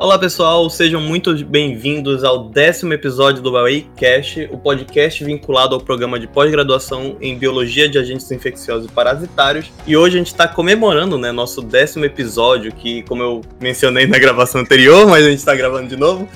[0.00, 3.52] Olá pessoal, sejam muito bem-vindos ao décimo episódio do
[3.94, 9.70] Cast, o podcast vinculado ao programa de pós-graduação em Biologia de Agentes Infecciosos e Parasitários.
[9.86, 14.18] E hoje a gente está comemorando né, nosso décimo episódio, que como eu mencionei na
[14.18, 16.26] gravação anterior, mas a gente está gravando de novo,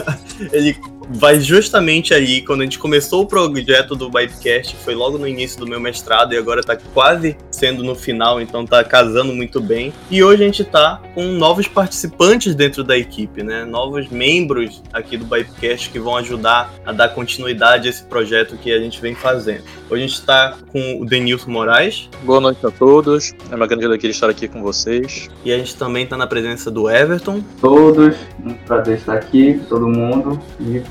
[0.52, 0.76] ele
[1.08, 5.58] vai justamente ali, quando a gente começou o projeto do Bytecast, foi logo no início
[5.58, 9.92] do meu mestrado e agora tá quase sendo no final, então tá casando muito bem.
[10.10, 13.64] E hoje a gente tá com novos participantes dentro da equipe, né?
[13.64, 18.72] Novos membros aqui do Bytecast que vão ajudar a dar continuidade a esse projeto que
[18.72, 19.62] a gente vem fazendo.
[19.88, 22.08] Hoje a gente tá com o Denilson Moraes.
[22.24, 23.32] Boa noite a todos.
[23.50, 25.28] É uma grande alegria estar aqui com vocês.
[25.44, 27.42] E a gente também tá na presença do Everton.
[27.60, 30.40] Todos, um prazer estar aqui, todo mundo.
[30.60, 30.82] E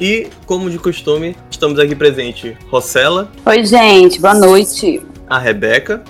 [0.00, 3.30] e, como de costume, estamos aqui presente Rossella.
[3.44, 5.15] Oi, gente, boa noite.
[5.28, 6.02] A Rebeca.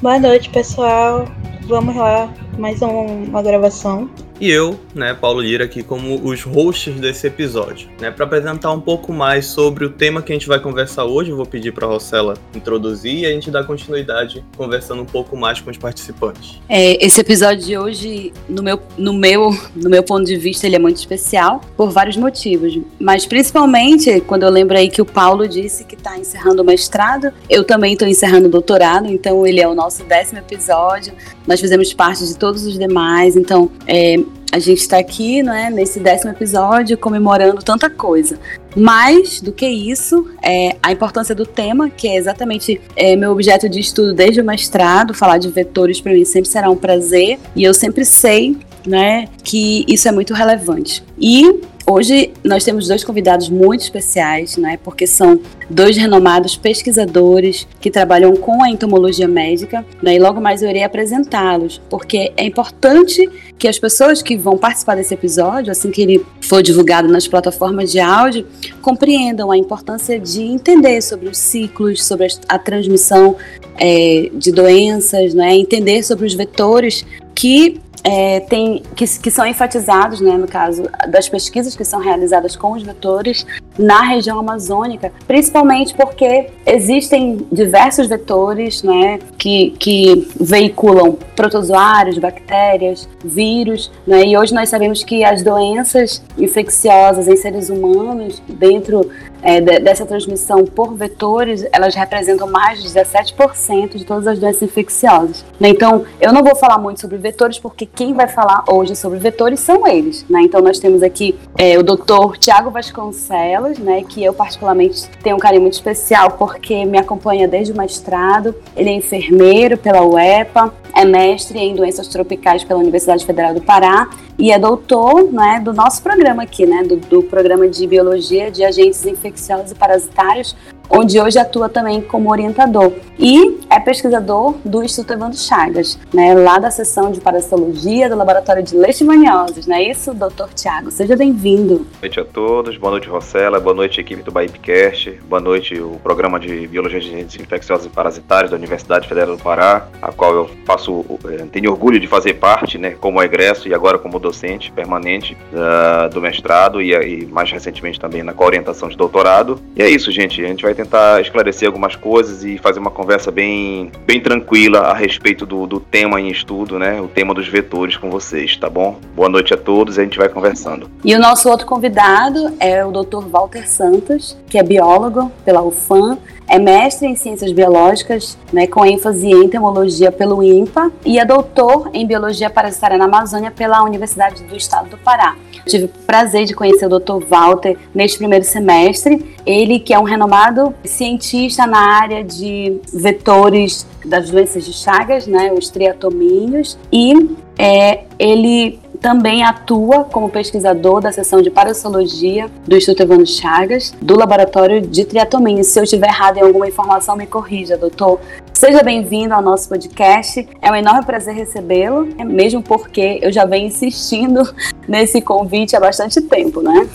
[0.00, 1.24] Boa noite, pessoal.
[1.66, 4.08] Vamos lá, mais uma gravação
[4.40, 7.88] e eu, né, Paulo Lira, aqui como os hosts desse episódio.
[8.00, 11.30] Né, para apresentar um pouco mais sobre o tema que a gente vai conversar hoje,
[11.30, 15.36] eu vou pedir para a Rossella introduzir e a gente dá continuidade conversando um pouco
[15.36, 16.60] mais com os participantes.
[16.68, 20.76] É, esse episódio de hoje, no meu, no, meu, no meu ponto de vista, ele
[20.76, 25.48] é muito especial por vários motivos, mas principalmente quando eu lembro aí que o Paulo
[25.48, 29.68] disse que está encerrando o mestrado, eu também estou encerrando o doutorado, então ele é
[29.68, 31.14] o nosso décimo episódio,
[31.46, 34.16] nós fizemos parte de todos os demais, então é,
[34.52, 38.38] a gente está aqui, né, nesse décimo episódio, comemorando tanta coisa.
[38.74, 43.68] Mais do que isso, é a importância do tema, que é exatamente é, meu objeto
[43.68, 45.14] de estudo desde o mestrado.
[45.14, 49.84] Falar de vetores para mim sempre será um prazer, e eu sempre sei né, que
[49.88, 51.02] isso é muito relevante.
[51.18, 54.76] E Hoje nós temos dois convidados muito especiais, né?
[54.82, 60.16] Porque são dois renomados pesquisadores que trabalham com a entomologia médica, né?
[60.16, 64.96] E logo mais eu irei apresentá-los, porque é importante que as pessoas que vão participar
[64.96, 68.44] desse episódio, assim que ele for divulgado nas plataformas de áudio,
[68.82, 73.36] compreendam a importância de entender sobre os ciclos, sobre a transmissão
[73.78, 75.54] é, de doenças, né?
[75.54, 81.28] Entender sobre os vetores que é, tem, que, que são enfatizados, né, no caso das
[81.28, 83.44] pesquisas que são realizadas com os vetores
[83.76, 93.90] na região amazônica, principalmente porque existem diversos vetores né, que, que veiculam protozoários, bactérias, vírus,
[94.06, 99.10] né, e hoje nós sabemos que as doenças infecciosas em seres humanos, dentro
[99.46, 105.44] é, dessa transmissão por vetores, elas representam mais de 17% de todas as doenças infecciosas.
[105.60, 105.68] Né?
[105.68, 109.60] Então, eu não vou falar muito sobre vetores, porque quem vai falar hoje sobre vetores
[109.60, 110.26] são eles.
[110.28, 110.40] Né?
[110.42, 115.38] Então, nós temos aqui é, o doutor Tiago Vasconcelos, né, que eu particularmente tenho um
[115.38, 118.52] carinho muito especial, porque me acompanha desde o mestrado.
[118.76, 124.08] Ele é enfermeiro pela UEPA, é mestre em doenças tropicais pela Universidade Federal do Pará
[124.38, 128.64] e é doutor né, do nosso programa aqui, né, do, do programa de Biologia de
[128.64, 129.35] Agentes Infecciosos
[129.72, 130.56] e Parasitários,
[130.88, 132.92] onde hoje atua também como orientador.
[133.18, 138.62] E é pesquisador do Instituto Evandro Chagas, né, lá da seção de parasitologia do Laboratório
[138.62, 140.90] de Leishmanioses, não é isso, doutor Tiago?
[140.90, 141.76] Seja bem-vindo.
[141.76, 145.98] Boa noite a todos, boa noite Rossella, boa noite equipe do Bahipcast, boa noite o
[146.02, 150.34] programa de Biologia de Agentes Infecciosos e Parasitários da Universidade Federal do Pará, a qual
[150.34, 154.70] eu faço, eh, tenho orgulho de fazer parte, né, como egresso e agora como docente
[154.72, 159.60] permanente uh, do mestrado e, e mais recentemente também na coorientação de doutorado.
[159.74, 163.30] E é isso, gente, a gente vai tentar esclarecer algumas coisas e fazer uma conversa
[163.30, 167.00] bem, bem tranquila a respeito do, do tema em estudo, né?
[167.00, 168.98] O tema dos vetores com vocês, tá bom?
[169.14, 170.90] Boa noite a todos e a gente vai conversando.
[171.04, 173.26] E o nosso outro convidado é o Dr.
[173.28, 176.18] Walter Santos, que é biólogo pela UFAM
[176.48, 181.90] é mestre em ciências biológicas, né, com ênfase em entomologia pelo INPA, e é doutor
[181.92, 185.36] em biologia parasitária na Amazônia pela Universidade do Estado do Pará.
[185.66, 187.24] Tive o prazer de conhecer o Dr.
[187.28, 189.34] Walter neste primeiro semestre.
[189.44, 195.52] Ele que é um renomado cientista na área de vetores das doenças de Chagas, né,
[195.52, 203.04] os triatomíneos, e é, ele também atua como pesquisador da seção de parasitologia do Instituto
[203.04, 205.62] Evandro Chagas, do Laboratório de Triatomínia.
[205.62, 208.18] Se eu estiver errado em alguma informação, me corrija, doutor.
[208.52, 210.48] Seja bem-vindo ao nosso podcast.
[210.60, 214.42] É um enorme prazer recebê-lo, mesmo porque eu já venho insistindo
[214.88, 216.88] nesse convite há bastante tempo, né?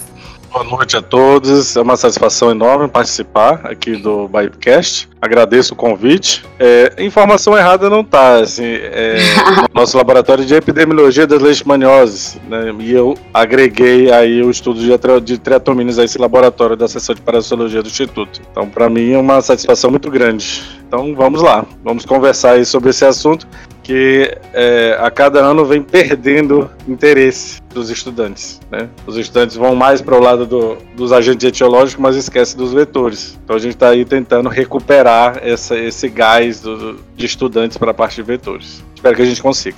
[0.52, 1.78] Boa noite a todos.
[1.78, 5.08] É uma satisfação enorme participar aqui do Bytecast.
[5.22, 6.44] Agradeço o convite.
[6.60, 9.20] É, informação errada não tá, assim, é,
[9.62, 14.90] no nosso laboratório de epidemiologia das leishmanioses, né, e eu agreguei aí o estudo de,
[15.22, 18.42] de triatomínios a esse laboratório da seção de parasitologia do Instituto.
[18.52, 22.90] Então, para mim é uma satisfação muito grande Então vamos lá, vamos conversar aí sobre
[22.90, 23.48] esse assunto
[23.82, 28.60] que é, a cada ano vem perdendo interesse dos estudantes.
[28.70, 28.90] Né?
[29.08, 33.40] Os estudantes vão mais para o lado do, dos agentes etiológicos, mas esquecem dos vetores.
[33.42, 37.94] Então a gente está aí tentando recuperar essa, esse gás do, de estudantes para a
[37.94, 38.84] parte de vetores.
[38.94, 39.78] Espero que a gente consiga.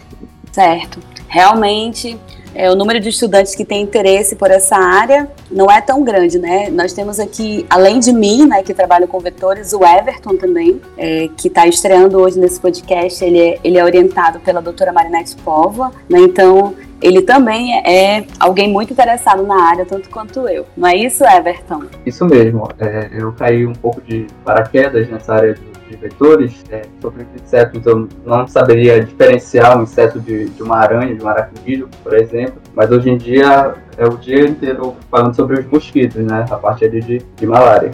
[0.51, 0.97] Certo.
[1.27, 2.17] Realmente,
[2.55, 6.37] é, o número de estudantes que tem interesse por essa área não é tão grande,
[6.37, 6.69] né?
[6.69, 11.29] Nós temos aqui, além de mim, né, que trabalho com vetores, o Everton também, é,
[11.35, 13.23] que está estreando hoje nesse podcast.
[13.23, 16.19] Ele é, ele é orientado pela doutora Marinette Pova, né?
[16.19, 20.65] Então, ele também é alguém muito interessado na área, tanto quanto eu.
[20.75, 21.83] Não é isso, Everton?
[22.05, 22.67] Isso mesmo.
[22.79, 27.85] É, eu caí um pouco de paraquedas nessa área do de vetores, é, sobre insetos
[27.85, 32.55] eu não saberia diferenciar um inseto de, de uma aranha, de um aracnídeo, por exemplo,
[32.73, 36.85] mas hoje em dia é o dia inteiro falando sobre os mosquitos, né, a parte
[36.85, 37.91] ali de, de malária.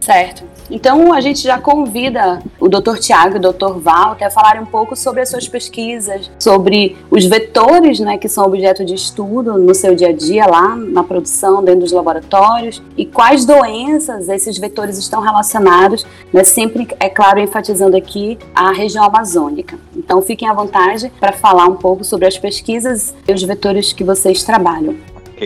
[0.00, 0.44] Certo.
[0.70, 2.98] Então a gente já convida o Dr.
[2.98, 3.78] Tiago e o Dr.
[3.78, 8.44] Walter a falarem um pouco sobre as suas pesquisas, sobre os vetores, né, que são
[8.44, 13.04] objeto de estudo no seu dia a dia lá na produção, dentro dos laboratórios, e
[13.04, 19.78] quais doenças esses vetores estão relacionados, né, sempre, é claro, enfatizando aqui a região amazônica.
[19.96, 24.04] Então fiquem à vontade para falar um pouco sobre as pesquisas e os vetores que
[24.04, 24.94] vocês trabalham.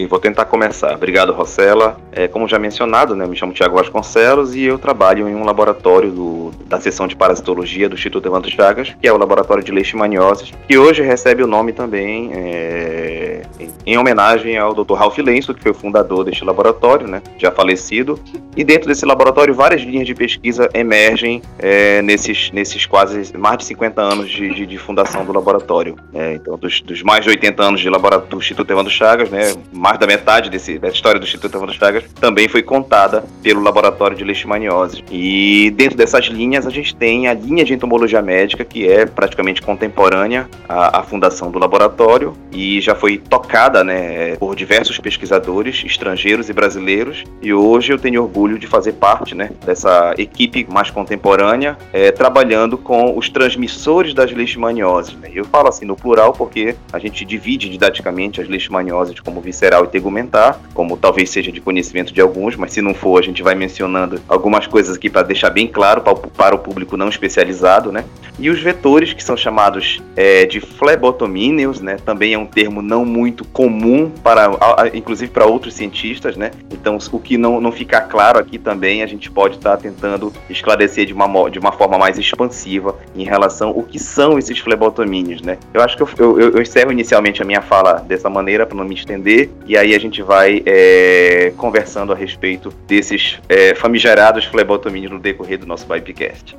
[0.09, 0.93] Vou tentar começar.
[0.95, 1.97] Obrigado, Rossella.
[2.11, 6.11] É, como já mencionado, né, me chamo Tiago Vasconcelos e eu trabalho em um laboratório
[6.11, 10.53] do, da seção de parasitologia do Instituto Evandro Chagas, que é o laboratório de leishmanioses,
[10.67, 13.43] que hoje recebe o nome também é,
[13.87, 14.95] em homenagem ao Dr.
[14.95, 18.19] Ralph Lenço, que foi o fundador deste laboratório, né, já falecido.
[18.57, 23.65] E dentro desse laboratório, várias linhas de pesquisa emergem é, nesses, nesses quase mais de
[23.65, 25.97] 50 anos de, de, de fundação do laboratório.
[26.13, 29.53] É, então, dos, dos, mais de 80 anos de laboratório do Instituto Evandro Chagas, né,
[29.85, 34.25] mais da metade desse, dessa história do Instituto Chagas também foi contada pelo Laboratório de
[34.25, 35.05] Leishmaniose.
[35.11, 39.61] E dentro dessas linhas, a gente tem a linha de entomologia médica, que é praticamente
[39.61, 46.49] contemporânea à, à fundação do laboratório e já foi tocada né, por diversos pesquisadores estrangeiros
[46.49, 47.23] e brasileiros.
[47.43, 52.79] E hoje eu tenho orgulho de fazer parte né, dessa equipe mais contemporânea, é, trabalhando
[52.79, 55.15] com os transmissores das leishmanioses.
[55.17, 55.31] Né?
[55.35, 59.43] Eu falo assim no plural porque a gente divide didaticamente as leishmanioses como
[59.75, 63.23] visceral e tegumentar, como talvez seja de conhecimento de alguns, mas se não for, a
[63.23, 66.97] gente vai mencionando algumas coisas aqui para deixar bem claro para o, para o público
[66.97, 68.05] não especializado, né?
[68.39, 71.97] E os vetores, que são chamados é, de flebotomíneos, né?
[72.05, 74.51] Também é um termo não muito comum, para,
[74.93, 76.51] inclusive para outros cientistas, né?
[76.73, 80.33] Então, o que não, não ficar claro aqui também, a gente pode estar tá tentando
[80.51, 85.41] esclarecer de uma, de uma forma mais expansiva em relação ao que são esses flebotomíneos,
[85.41, 85.59] né?
[85.73, 88.85] Eu acho que eu, eu, eu encerro inicialmente a minha fala dessa maneira, para não
[88.85, 95.13] me estender, e aí a gente vai é, conversando a respeito desses é, famigerados flebotomíneos
[95.13, 96.57] no decorrer do nosso Vipecast.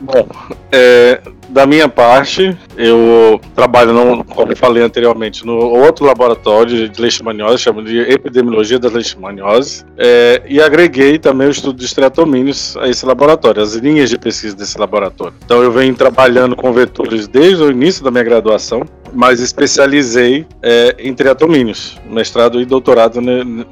[0.00, 0.28] Bom,
[0.70, 7.00] é, da minha parte, eu trabalho, no, como eu falei anteriormente, no outro laboratório de
[7.00, 12.88] leishmaniose, chama de epidemiologia das leishmanioses, é, e agreguei também o estudo de estratomínios a
[12.88, 15.34] esse laboratório, as linhas de pesquisa desse laboratório.
[15.44, 18.82] Então eu venho trabalhando com vetores desde o início da minha graduação,
[19.16, 23.20] mas especializei é, em triatomínios, mestrado e doutorado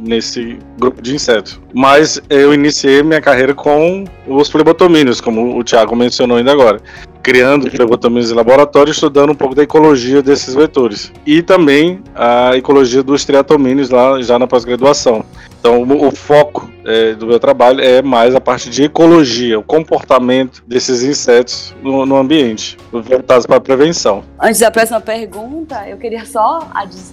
[0.00, 1.60] nesse grupo de insetos.
[1.74, 6.80] Mas eu iniciei minha carreira com os flebotomínios, como o Thiago mencionou ainda agora
[7.22, 11.10] criando flebotomínios em laboratório, estudando um pouco da ecologia desses vetores.
[11.24, 15.24] E também a ecologia dos triatomíneos lá já na pós-graduação.
[15.58, 19.62] Então, o, o foco é, do meu trabalho é mais a parte de ecologia, o
[19.62, 24.22] comportamento desses insetos no, no ambiente, voltados para a prevenção.
[24.40, 26.68] Antes da próxima pergunta, eu queria só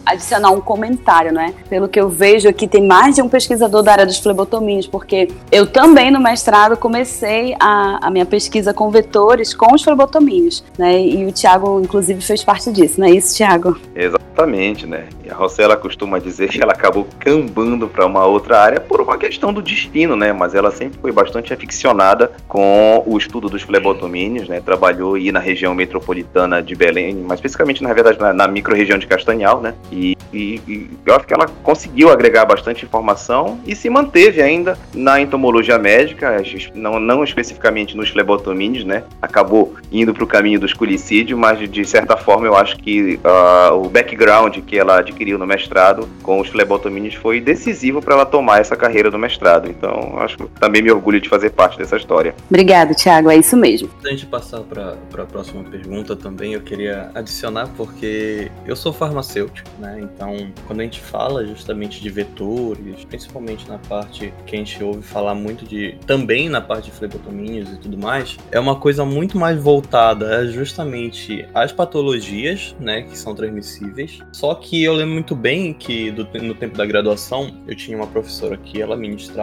[0.06, 1.54] adicionar um comentário, né?
[1.70, 5.30] Pelo que eu vejo aqui, tem mais de um pesquisador da área dos flebotomíneos, porque
[5.52, 11.02] eu também no mestrado comecei a, a minha pesquisa com vetores com os flebotomíneos, né?
[11.02, 13.78] E o Tiago, inclusive, fez parte disso, não é isso, Tiago?
[13.96, 15.08] Exatamente, né?
[15.24, 19.18] E a Rossella costuma dizer que ela acabou cambando para uma outra área por uma
[19.18, 20.34] questão do destino, né?
[20.34, 24.62] Mas ela sempre foi bastante aficionada com o estudo dos flebotomínios, né?
[24.62, 29.08] Trabalhou aí na região metropolitana de Belém, mais especificamente, na verdade, na, na micro-região de
[29.08, 29.74] Castanhal, né?
[29.92, 34.78] E, e, e, eu acho que ela conseguiu agregar bastante informação e se manteve ainda
[34.94, 36.42] na entomologia médica,
[36.74, 39.04] não, não especificamente nos flebotomínios, né?
[39.22, 43.76] Acabou indo para o caminho do esculicídio, mas de certa forma eu acho que uh,
[43.76, 48.62] o background que ela adquiriu no mestrado com os flebotomínios foi decisivo para ela tomar
[48.62, 49.51] essa carreira do mestrado.
[49.70, 52.36] Então, acho que também me orgulho de fazer parte dessa história.
[52.50, 53.30] Obrigado, Thiago.
[53.30, 53.90] É isso mesmo.
[54.06, 58.92] Antes de passar para a próxima pergunta também, eu queria queria adicionar porque eu sou
[58.92, 60.00] farmacêutico, né?
[60.02, 65.02] Então, quando a gente fala justamente de vetores, principalmente na parte que a gente ouve
[65.02, 69.38] falar muito de também na parte de flebotomínios e tudo mais, é uma coisa muito
[69.38, 74.20] mais voltada justamente às patologias, né, que são transmissíveis.
[74.32, 78.08] Só que eu lembro muito bem que do, no tempo da graduação eu tinha uma
[78.08, 79.41] professora que ela ministrava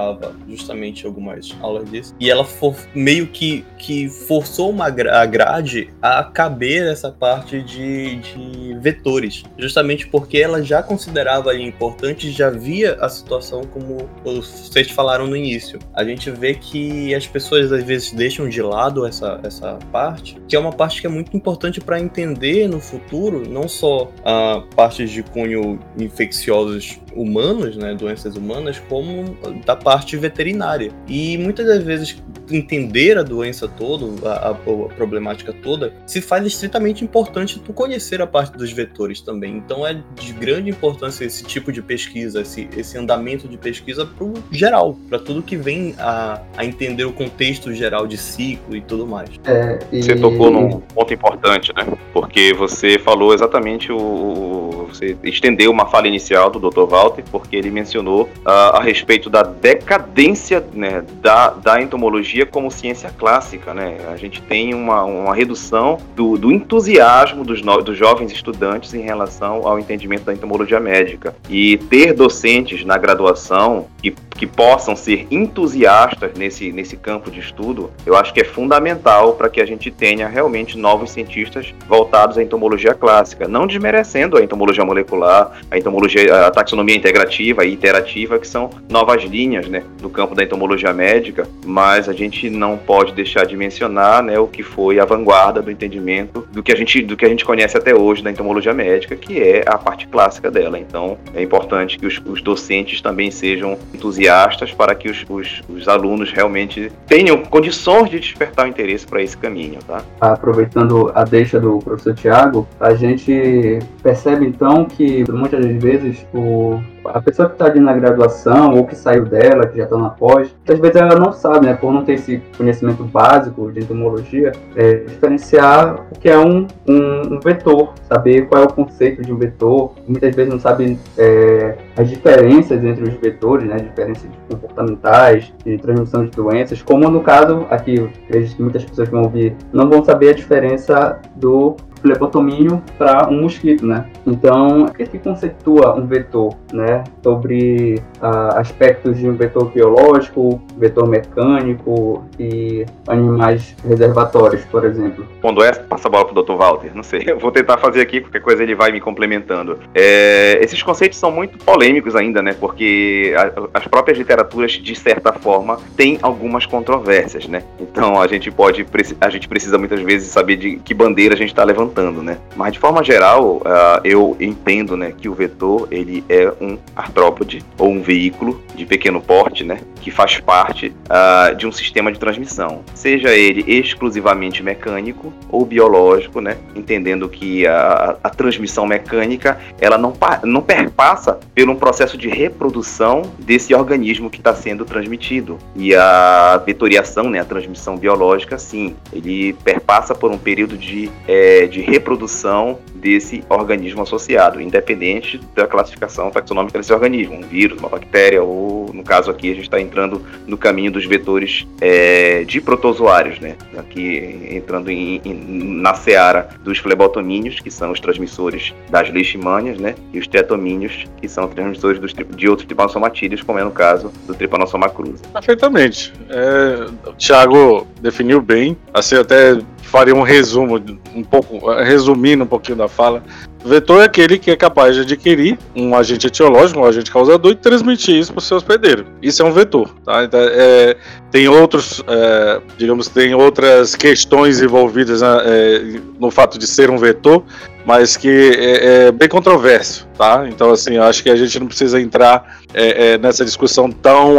[0.49, 6.25] justamente algumas aulas disso e ela for, meio que, que forçou uma a grade a
[6.25, 12.95] caber essa parte de, de vetores, justamente porque ela já considerava ali importante, já via
[13.01, 15.79] a situação como vocês falaram no início.
[15.95, 20.57] A gente vê que as pessoas às vezes deixam de lado essa, essa parte, que
[20.57, 25.11] é uma parte que é muito importante para entender no futuro, não só a partes
[25.11, 30.91] de cunho infecciosos humanos, né, doenças humanas, como da parte veterinária.
[31.07, 32.17] E muitas das vezes
[32.51, 34.55] entender a doença toda, a, a, a,
[34.97, 39.57] problemática toda, se faz estritamente importante tu conhecer a parte dos vetores também.
[39.57, 44.25] Então é de grande importância esse tipo de pesquisa, esse, esse andamento de pesquisa para
[44.25, 48.81] o geral, para tudo que vem a, a entender o contexto geral de ciclo e
[48.81, 49.31] tudo mais.
[49.45, 50.03] É, e...
[50.03, 51.87] Você tocou num ponto importante, né?
[52.13, 54.87] Porque você falou exatamente o.
[54.89, 56.87] Você estendeu uma fala inicial do Dr.
[56.89, 59.43] Walter, porque ele mencionou uh, a respeito da
[59.79, 63.97] decadência né, da, da entomologia como ciência clássica, né?
[64.13, 69.01] A gente tem uma, uma redução do, do entusiasmo dos, no, dos jovens estudantes em
[69.01, 71.35] relação ao entendimento da entomologia médica.
[71.49, 77.91] E ter docentes na graduação que, que possam ser entusiastas nesse, nesse campo de estudo,
[78.05, 82.43] eu acho que é fundamental para que a gente tenha realmente novos cientistas voltados à
[82.43, 88.47] entomologia clássica, não desmerecendo a entomologia molecular, a entomologia, a taxonomia integrativa e iterativa, que
[88.47, 93.47] são novas linhas né, do campo da entomologia médica, mas a gente não pode deixar
[93.47, 97.17] de mencionar né, o que foi a vanguarda do entendimento do que a gente, do
[97.17, 100.79] que a gente conhece até hoje da entomologia médica, que é a parte clássica dela.
[100.79, 105.89] Então, é importante que os, os docentes também sejam entusiastas para que os, os, os,
[105.89, 109.79] alunos realmente tenham condições de despertar o interesse para esse caminho.
[109.87, 110.03] Tá?
[110.21, 116.81] Aproveitando a deixa do professor Tiago, a gente percebe então que muitas vezes o
[117.15, 120.11] a pessoa que está ali na graduação ou que saiu dela, que já está na
[120.11, 124.53] pós, às vezes ela não sabe, né, por não ter esse conhecimento básico de entomologia,
[124.77, 129.33] é, diferenciar o que é um, um, um, vetor, saber qual é o conceito de
[129.33, 129.93] um vetor.
[130.07, 136.25] Muitas vezes não sabe é, as diferenças entre os vetores, né, diferenças comportamentais, de transmissão
[136.25, 140.05] de doenças, como no caso aqui, vejo que muitas pessoas que vão ouvir não vão
[140.05, 144.07] saber a diferença do flebotomínio para um mosquito, né?
[144.27, 147.03] Então, o que, que conceitua um vetor, né?
[147.23, 155.27] Sobre uh, aspectos de um vetor biológico, vetor mecânico e animais reservatórios, por exemplo.
[155.41, 156.53] Quando é, passa a bola para o Dr.
[156.53, 157.25] Walter, não sei.
[157.27, 159.79] Eu vou tentar fazer aqui, qualquer coisa ele vai me complementando.
[159.95, 162.55] É, esses conceitos são muito polêmicos ainda, né?
[162.59, 167.63] Porque a, as próprias literaturas, de certa forma, têm algumas controvérsias, né?
[167.81, 168.87] Então, a gente pode,
[169.21, 172.39] a gente precisa muitas vezes saber de que bandeira a gente está levantando né?
[172.57, 177.63] Mas de forma geral, uh, eu entendo, né, que o vetor ele é um artrópode
[177.79, 182.19] ou um veículo de pequeno porte, né, que faz parte uh, de um sistema de
[182.19, 189.99] transmissão, seja ele exclusivamente mecânico ou biológico, né, entendendo que a, a transmissão mecânica ela
[189.99, 190.13] não,
[190.45, 191.39] não perpassa
[191.71, 195.59] um processo de reprodução desse organismo que está sendo transmitido.
[195.75, 201.67] E a vetoriação, né, a transmissão biológica, sim, ele perpassa por um período de, é,
[201.67, 207.89] de de reprodução desse organismo associado, independente da classificação taxonômica desse organismo, um vírus, uma
[207.89, 212.61] bactéria, ou no caso aqui a gente está entrando no caminho dos vetores é, de
[212.61, 213.57] protozoários, né?
[213.77, 215.35] Aqui entrando em, em,
[215.81, 219.95] na seara dos flebotomínios, que são os transmissores das leishmanias, né?
[220.13, 224.35] E os tetomínios, que são transmissores dos, de outros tripanosomatídeos, como é no caso do
[224.35, 225.23] tripanossoma cruzi.
[225.33, 226.13] Perfeitamente.
[226.29, 230.81] É, o Thiago definiu bem, assim até faria um resumo,
[231.15, 233.23] um pouco, resumindo um pouquinho da fala.
[233.65, 237.57] vetor é aquele que é capaz de adquirir um agente etiológico, um agente causador, e
[237.57, 239.07] transmitir isso para o seu hospedeiro.
[239.23, 239.91] Isso é um vetor.
[240.05, 240.25] Tá?
[240.25, 240.97] Então, é,
[241.31, 247.43] tem outros, é, digamos, tem outras questões envolvidas é, no fato de ser um vetor,
[247.87, 250.45] mas que é, é, bem controverso, tá?
[250.47, 254.37] Então, assim, acho que a gente não precisa entrar é, é, nessa discussão tão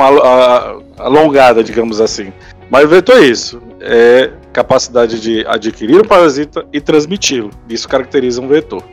[0.99, 2.31] alongada, digamos assim.
[2.69, 3.59] Mas o vetor é isso.
[3.81, 7.49] É capacidade de adquirir o parasita e transmiti-lo.
[7.67, 8.83] Isso caracteriza um vetor.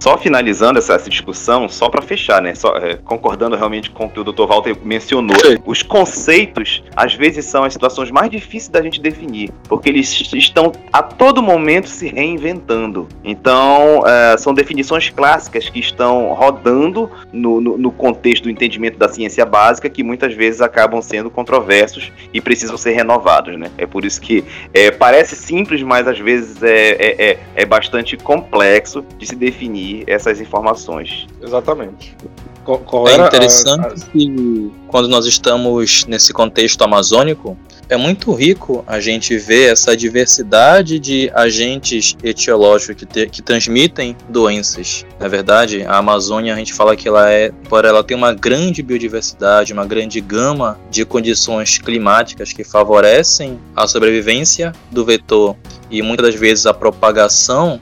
[0.00, 2.54] Só finalizando essa, essa discussão, só para fechar, né?
[2.54, 4.46] Só, é, concordando realmente com o que o Dr.
[4.46, 5.38] Walter mencionou.
[5.38, 5.58] Sim.
[5.66, 10.72] Os conceitos, às vezes, são as situações mais difíceis da gente definir, porque eles estão
[10.90, 13.06] a todo momento se reinventando.
[13.22, 19.08] Então, é, são definições clássicas que estão rodando no, no, no contexto do entendimento da
[19.08, 23.70] ciência básica, que muitas vezes acabam sendo controversos e precisam ser renovados, né?
[23.76, 28.16] É por isso que é, parece simples, mas às vezes é, é, é, é bastante
[28.16, 31.26] complexo de se definir essas informações.
[31.42, 32.16] Exatamente.
[32.64, 34.10] Qual é interessante a, a...
[34.12, 37.56] que quando nós estamos nesse contexto amazônico,
[37.90, 44.16] é muito rico a gente ver essa diversidade de agentes etiológicos que, te, que transmitem
[44.28, 45.04] doenças.
[45.18, 48.80] Na verdade, a Amazônia a gente fala que ela é, por ela tem uma grande
[48.80, 55.56] biodiversidade, uma grande gama de condições climáticas que favorecem a sobrevivência do vetor
[55.90, 57.80] e muitas das vezes a propagação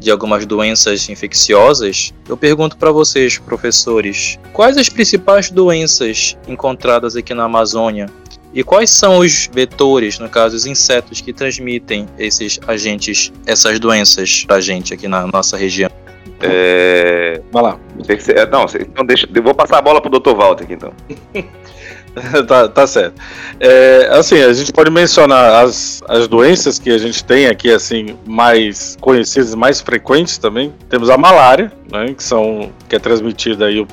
[0.00, 7.34] de algumas doenças infecciosas, eu pergunto para vocês, professores, quais as principais doenças encontradas aqui
[7.34, 8.06] na Amazônia?
[8.52, 14.44] E quais são os vetores, no caso, os insetos que transmitem esses agentes, essas doenças
[14.44, 15.90] para a gente aqui na nossa região?
[16.40, 17.40] É...
[17.52, 17.78] Vai lá.
[18.08, 20.34] É, não, então deixa, eu vou passar a bola pro Dr.
[20.34, 20.92] Walter aqui então.
[22.46, 23.20] tá, tá certo.
[23.58, 28.16] É, assim, a gente pode mencionar as, as doenças que a gente tem aqui, assim,
[28.26, 30.72] mais conhecidas, mais frequentes também.
[30.88, 33.86] Temos a malária, né, que, são, que é transmitida aí,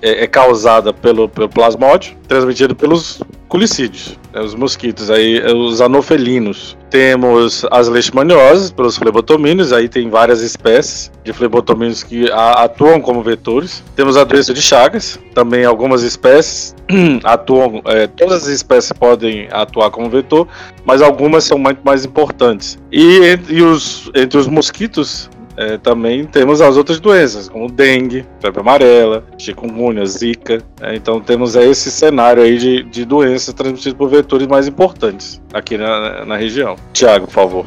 [0.00, 6.74] é, é causada pelo, pelo plasmódio, transmitida pelos culicídios, né, os mosquitos, aí os anofelinos.
[6.88, 13.22] Temos as leishmanioses pelos flebotomínios, aí tem várias espécies de flebotomínios que a, atuam como
[13.22, 13.84] vetores.
[13.94, 16.74] Temos a doença de Chagas, também algumas espécies
[17.24, 20.48] atuam, é, todas as espécies podem atuar como vetor,
[20.86, 22.78] mas algumas são muito mais importantes.
[22.90, 28.60] E entre os, entre os mosquitos, é, também temos as outras doenças, como dengue, febre
[28.60, 30.62] amarela, chikungunya, zika.
[30.80, 35.76] É, então temos esse cenário aí de, de doenças transmitidas por vetores mais importantes aqui
[35.76, 36.76] na, na região.
[36.92, 37.66] Tiago, por favor.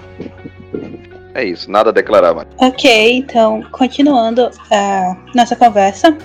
[1.33, 2.47] É isso, nada a declarar, mais.
[2.59, 6.17] Ok, então, continuando a nossa conversa.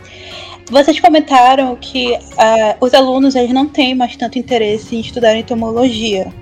[0.71, 6.33] Vocês comentaram que uh, os alunos eles não têm mais tanto interesse em estudar entomologia.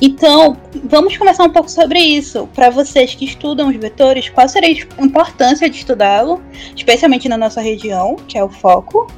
[0.00, 2.46] Então, vamos conversar um pouco sobre isso.
[2.54, 6.42] Para vocês que estudam os vetores, qual seria a importância de estudá-lo,
[6.76, 9.10] especialmente na nossa região, que é o foco,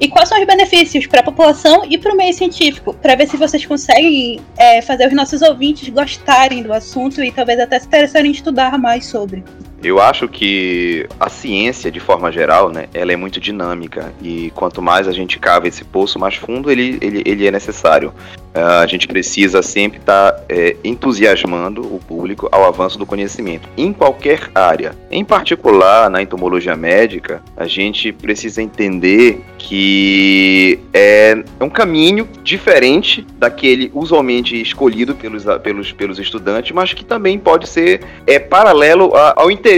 [0.00, 3.28] e quais são os benefícios para a população e para o meio científico, para ver
[3.28, 7.86] se vocês conseguem é, fazer os nossos ouvintes gostarem do assunto e talvez até se
[7.86, 9.44] interessarem em estudar mais sobre.
[9.84, 14.80] Eu acho que a ciência, de forma geral, né, ela é muito dinâmica e quanto
[14.80, 18.12] mais a gente cava esse poço mais fundo, ele, ele, ele é necessário.
[18.54, 23.68] Uh, a gente precisa sempre estar tá, é, entusiasmando o público ao avanço do conhecimento,
[23.76, 24.94] em qualquer área.
[25.10, 33.90] Em particular, na entomologia médica, a gente precisa entender que é um caminho diferente daquele
[33.92, 39.73] usualmente escolhido pelos, pelos, pelos estudantes, mas que também pode ser é, paralelo ao interesse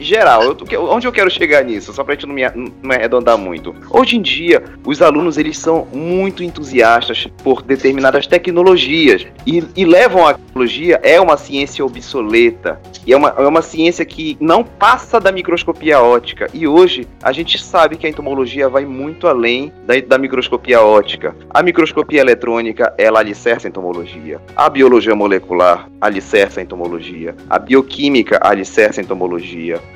[0.00, 0.56] geral.
[0.70, 1.92] Eu, onde eu quero chegar nisso?
[1.92, 3.74] Só para a gente não me, não me arredondar muito.
[3.90, 10.26] Hoje em dia, os alunos eles são muito entusiastas por determinadas tecnologias e, e levam
[10.26, 15.20] a tecnologia é uma ciência obsoleta e é uma, é uma ciência que não passa
[15.20, 16.48] da microscopia ótica.
[16.52, 21.34] E hoje a gente sabe que a entomologia vai muito além da, da microscopia ótica.
[21.50, 24.40] A microscopia eletrônica, ela alicerça a entomologia.
[24.54, 27.34] A biologia molecular alicerça a entomologia.
[27.48, 29.37] A bioquímica alicerça a entomologia.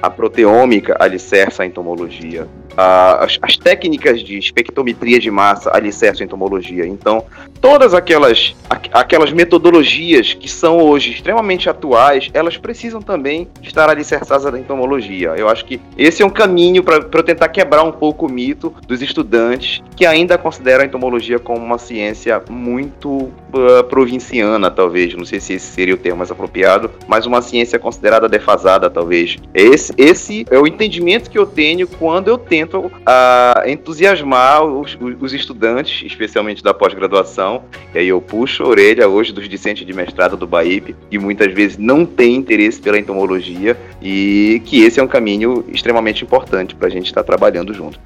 [0.00, 2.46] A proteômica alicerça a entomologia.
[2.76, 6.86] As, as, técnicas de espectrometria de massa alicerçam entomologia.
[6.86, 7.24] Então,
[7.60, 8.56] todas aquelas,
[8.92, 15.34] aquelas metodologias que são hoje extremamente atuais, elas precisam também estar alicerçadas na entomologia.
[15.36, 18.74] Eu acho que esse é um caminho para eu tentar quebrar um pouco o mito
[18.86, 25.14] dos estudantes que ainda consideram a entomologia como uma ciência muito uh, provinciana, talvez.
[25.14, 29.36] Não sei se esse seria o termo mais apropriado, mas uma ciência considerada defasada, talvez.
[29.54, 35.32] Esse, esse é o entendimento que eu tenho quando eu tento uh, entusiasmar os, os
[35.32, 37.64] estudantes, especialmente da pós-graduação.
[37.94, 41.52] E aí eu puxo a orelha hoje dos discentes de mestrado do BAIP, que muitas
[41.52, 46.88] vezes não têm interesse pela entomologia, e que esse é um caminho extremamente importante para
[46.88, 47.98] a gente estar tá trabalhando junto.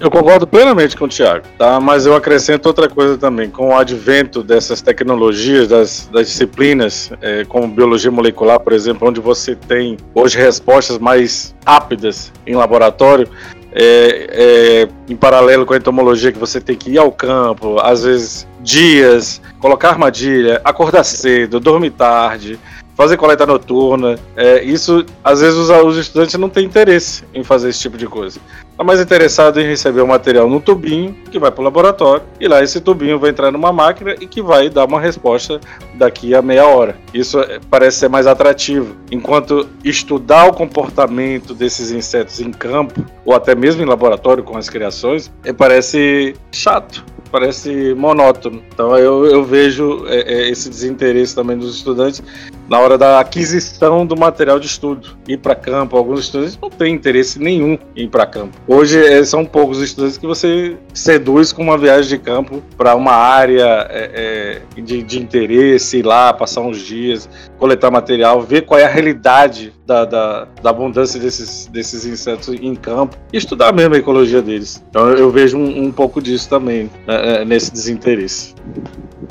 [0.00, 1.78] Eu concordo plenamente com o Tiago, tá?
[1.78, 3.48] mas eu acrescento outra coisa também.
[3.48, 9.20] Com o advento dessas tecnologias, das, das disciplinas, é, como biologia molecular, por exemplo, onde
[9.20, 13.28] você tem hoje respostas mais rápidas em laboratório,
[13.74, 18.04] é, é, em paralelo com a entomologia, que você tem que ir ao campo, às
[18.04, 22.58] vezes dias, colocar armadilha, acordar cedo, dormir tarde.
[22.94, 24.18] Fazer coleta noturna.
[24.36, 28.06] É, isso, às vezes, os, os estudantes não têm interesse em fazer esse tipo de
[28.06, 28.40] coisa.
[28.74, 32.48] Está mais interessado em receber o material num tubinho que vai para o laboratório e
[32.48, 35.60] lá esse tubinho vai entrar numa máquina e que vai dar uma resposta
[35.94, 36.96] daqui a meia hora.
[37.14, 38.96] Isso é, parece ser mais atrativo.
[39.12, 44.68] Enquanto estudar o comportamento desses insetos em campo ou até mesmo em laboratório com as
[44.68, 47.04] criações, é, parece chato
[47.34, 48.62] parece monótono.
[48.72, 52.22] Então eu, eu vejo é, é, esse desinteresse também dos estudantes
[52.68, 55.16] na hora da aquisição do material de estudo.
[55.28, 58.56] Ir para campo, alguns estudantes não têm interesse nenhum em ir para campo.
[58.66, 63.12] Hoje é, são poucos estudantes que você seduz com uma viagem de campo para uma
[63.12, 68.78] área é, é, de, de, interesse, ir lá, passar uns dias, coletar material, ver qual
[68.78, 73.94] é a realidade da, da, da abundância desses, desses insetos em campo e estudar mesmo
[73.94, 74.82] a ecologia deles.
[74.88, 78.54] Então eu vejo um, um pouco disso também né, nesse desinteresse.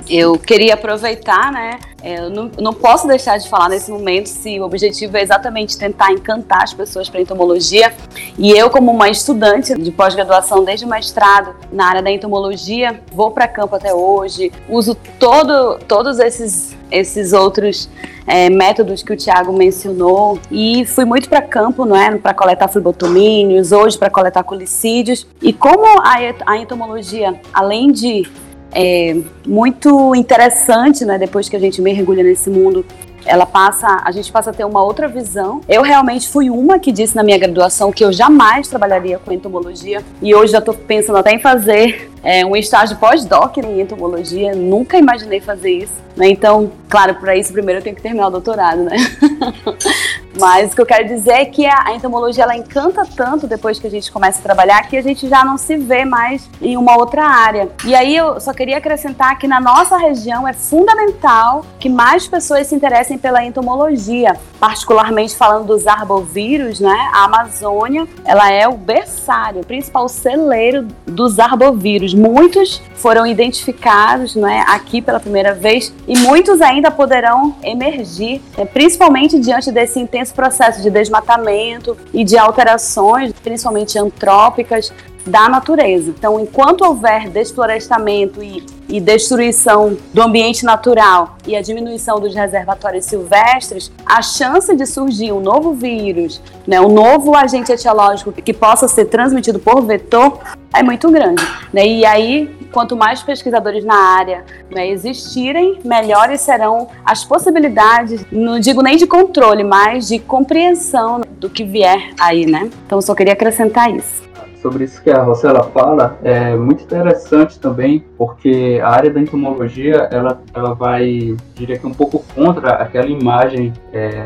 [0.10, 1.80] Eu queria aproveitar, né?
[2.04, 6.12] Eu não, não posso deixar de falar nesse momento se o objetivo é exatamente tentar
[6.12, 7.94] encantar as pessoas para entomologia.
[8.38, 13.48] E eu, como uma estudante de pós-graduação desde mestrado na área da entomologia, vou para
[13.48, 17.90] campo até hoje, uso todo, todos esses, esses outros
[18.28, 22.68] é, métodos que o Tiago mencionou e fui muito para campo, não é, para coletar
[22.68, 25.26] flibotomínios, hoje para coletar colicídios.
[25.42, 28.28] E como a, a entomologia, além de
[28.74, 31.18] é, muito interessante, né?
[31.18, 32.86] Depois que a gente mergulha nesse mundo,
[33.26, 35.62] ela passa, a gente passa a ter uma outra visão.
[35.68, 40.04] Eu realmente fui uma que disse na minha graduação que eu jamais trabalharia com entomologia
[40.22, 44.56] e hoje já estou pensando até em fazer é, um estágio pós-doc em entomologia.
[44.56, 46.04] Nunca imaginei fazer isso.
[46.16, 46.30] Né?
[46.30, 48.96] Então, claro, para isso primeiro eu tenho que terminar o doutorado, né?
[50.40, 53.86] Mas o que eu quero dizer é que a, entomologia ela encanta tanto depois que
[53.86, 56.98] a gente começa a trabalhar que a gente já não se vê mais em uma
[56.98, 57.70] outra área.
[57.86, 62.68] E aí eu só queria acrescentar que na nossa região é fundamental que mais pessoas
[62.68, 67.10] se interessem pela entomologia, particularmente falando dos arbovírus, né?
[67.14, 72.13] A Amazônia, ela é o berçário, o principal celeiro dos arbovírus.
[72.14, 79.40] Muitos foram identificados, né, aqui pela primeira vez e muitos ainda poderão emergir, né, principalmente
[79.40, 84.94] diante desse intenso processo de desmatamento e de alterações, principalmente antrópicas,
[85.26, 86.10] da natureza.
[86.10, 93.06] Então, enquanto houver desflorestamento e, e, destruição do ambiente natural e a diminuição dos reservatórios
[93.06, 98.88] silvestres, a chance de surgir um novo vírus, né, um novo agente etiológico que possa
[98.88, 100.40] ser transmitido por vetor
[100.74, 101.46] é muito grande.
[101.72, 101.88] Né?
[101.88, 108.82] E aí, quanto mais pesquisadores na área né, existirem, melhores serão as possibilidades, não digo
[108.82, 112.70] nem de controle, mas de compreensão do que vier aí, né?
[112.86, 114.24] Então, só queria acrescentar isso
[114.64, 120.08] sobre isso que a Rosela fala é muito interessante também, porque a área da entomologia
[120.10, 124.26] ela, ela vai, diria que um pouco contra aquela imagem é,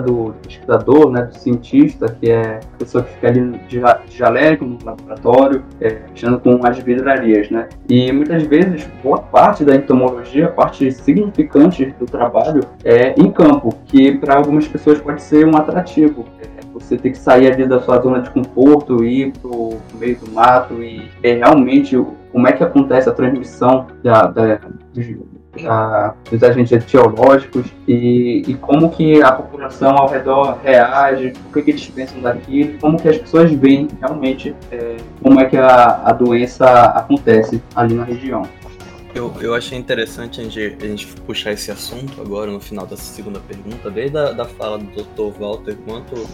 [0.00, 3.82] do, pesquisador, né, do cientista, que é a pessoa que fica ali de,
[4.16, 5.98] jaleco no laboratório, é,
[6.42, 7.68] com as vidrarias, né?
[7.88, 14.16] E muitas vezes, boa parte da entomologia, parte significante do trabalho é em campo, que
[14.16, 16.24] para algumas pessoas pode ser um atrativo
[16.80, 20.82] você ter que sair ali da sua zona de conforto, ir pro meio do mato
[20.82, 21.96] e ver realmente
[22.32, 24.60] como é que acontece a transmissão da, da,
[25.62, 31.62] da, dos agentes etiológicos e, e, como que a população ao redor reage, o que,
[31.62, 36.02] que eles pensam daquilo, como que as pessoas veem realmente é, como é que a,
[36.04, 38.42] a doença acontece ali na região.
[39.14, 43.02] Eu, eu achei interessante a gente, a gente puxar esse assunto agora no final dessa
[43.02, 45.36] segunda pergunta, desde a da fala do Dr.
[45.38, 46.28] Walter quanto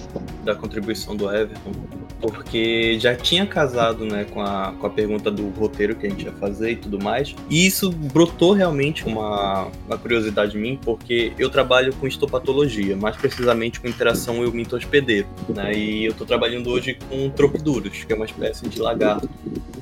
[0.44, 1.72] da contribuição do Everton,
[2.20, 6.24] porque já tinha casado né, com, a, com a pergunta do roteiro que a gente
[6.26, 11.32] ia fazer e tudo mais, e isso brotou realmente uma, uma curiosidade em mim, porque
[11.38, 16.98] eu trabalho com histopatologia, mais precisamente com interação eu-minto-hospedeiro, né, e eu estou trabalhando hoje
[17.08, 19.28] com tropiduros, que é uma espécie de lagarto.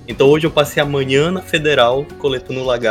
[0.07, 2.84] Então hoje eu passei a manhã na Federal coletando lagarto,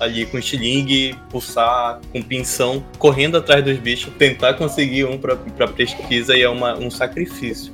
[0.00, 6.36] ali com estilingue, pulsar, com pinção, correndo atrás dos bichos, tentar conseguir um para pesquisa
[6.36, 7.72] e é uma, um sacrifício.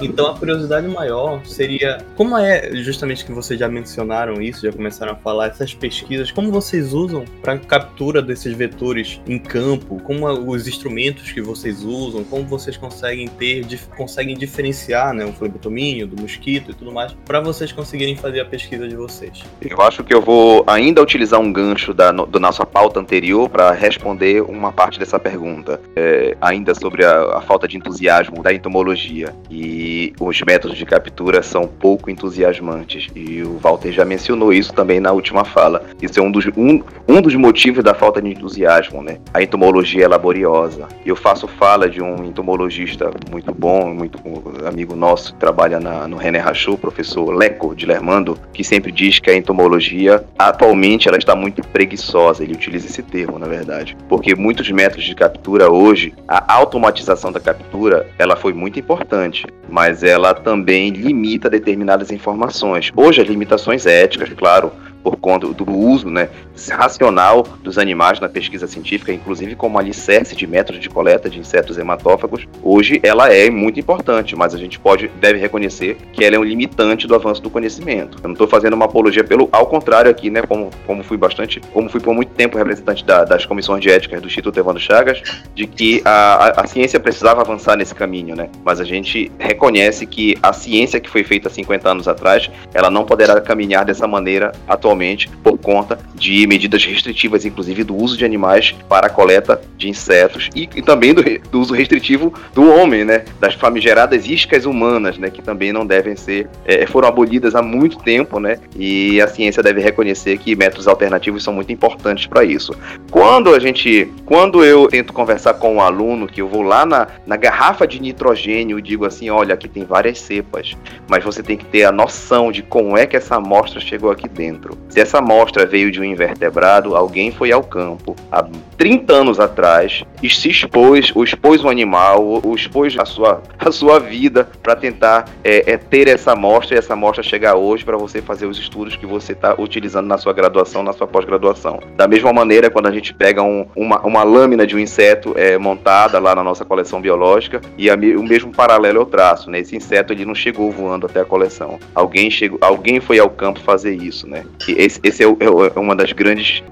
[0.00, 5.12] Então a curiosidade maior seria como é justamente que vocês já mencionaram isso, já começaram
[5.12, 10.68] a falar essas pesquisas, como vocês usam para captura desses vetores em campo, como os
[10.68, 13.64] instrumentos que vocês usam, como vocês conseguem ter,
[13.96, 18.44] conseguem diferenciar, né, o flebotomínio do mosquito e tudo mais, para vocês conseguirem fazer a
[18.44, 19.42] pesquisa de vocês.
[19.60, 23.72] Eu acho que eu vou ainda utilizar um gancho da do nossa pauta anterior para
[23.72, 29.34] responder uma parte dessa pergunta, é, ainda sobre a, a falta de entusiasmo da entomologia
[29.50, 33.08] e e os métodos de captura são pouco entusiasmantes.
[33.14, 35.84] E o Walter já mencionou isso também na última fala.
[36.00, 39.18] Isso é um dos, um, um dos motivos da falta de entusiasmo, né?
[39.34, 40.88] A entomologia é laboriosa.
[41.04, 44.18] Eu faço fala de um entomologista muito bom, muito
[44.66, 49.18] amigo nosso, que trabalha na, no René Rachou, professor Leco de Lermando, que sempre diz
[49.18, 52.42] que a entomologia, atualmente, ela está muito preguiçosa.
[52.42, 53.96] Ele utiliza esse termo, na verdade.
[54.08, 60.02] Porque muitos métodos de captura hoje, a automatização da captura, ela foi muito importante, mas
[60.02, 62.90] ela também limita determinadas informações.
[62.96, 64.72] Hoje, as limitações éticas, claro,
[65.02, 66.28] por conta do uso né,
[66.68, 71.78] racional dos animais na pesquisa científica, inclusive como alicerce de método de coleta de insetos
[71.78, 76.38] hematófagos, hoje ela é muito importante, mas a gente pode deve reconhecer que ela é
[76.38, 78.18] um limitante do avanço do conhecimento.
[78.22, 81.60] Eu não estou fazendo uma apologia pelo, ao contrário aqui, né, como, como fui bastante,
[81.72, 85.22] como fui por muito tempo representante da, das comissões de ética do Instituto Evandro Chagas,
[85.54, 88.48] de que a, a, a ciência precisava avançar nesse caminho, né?
[88.64, 92.90] Mas a gente reconhece que a ciência que foi feita há 50 anos atrás, ela
[92.90, 98.24] não poderá caminhar dessa maneira atualmente por conta de medidas restritivas, inclusive do uso de
[98.24, 103.04] animais para a coleta de insetos e, e também do, do, uso restritivo do homem,
[103.04, 103.24] né?
[103.38, 105.30] Das famigeradas iscas humanas, né?
[105.30, 108.58] Que também não devem ser, é, foram abolidas há muito tempo, né?
[108.74, 112.74] E a ciência deve reconhecer que métodos alternativos são muito importantes para isso.
[113.12, 117.06] Quando a gente, quando eu tento conversar com um aluno, que eu vou lá na,
[117.24, 120.76] na garrafa de nitrogênio e digo assim, olha, aqui tem várias cepas,
[121.08, 124.28] mas você tem que ter a noção de como é que essa amostra chegou aqui
[124.28, 124.76] dentro.
[124.88, 126.04] Se essa amostra veio de um
[126.40, 128.42] invertebrado, alguém foi ao campo há
[128.78, 133.70] 30 anos atrás e se expôs, ou expôs o animal, ou expôs a sua, a
[133.70, 137.96] sua vida para tentar é, é, ter essa amostra e essa amostra chegar hoje para
[137.96, 141.80] você fazer os estudos que você está utilizando na sua graduação, na sua pós-graduação.
[141.96, 145.58] Da mesma maneira, quando a gente pega um, uma, uma lâmina de um inseto é,
[145.58, 149.60] montada lá na nossa coleção biológica e a, o mesmo paralelo eu traço, né?
[149.60, 151.78] Esse inseto ele não chegou voando até a coleção.
[151.94, 154.44] Alguém chegou, alguém foi ao campo fazer isso, né?
[154.68, 156.62] esse, esse é, o, é, uma das grandes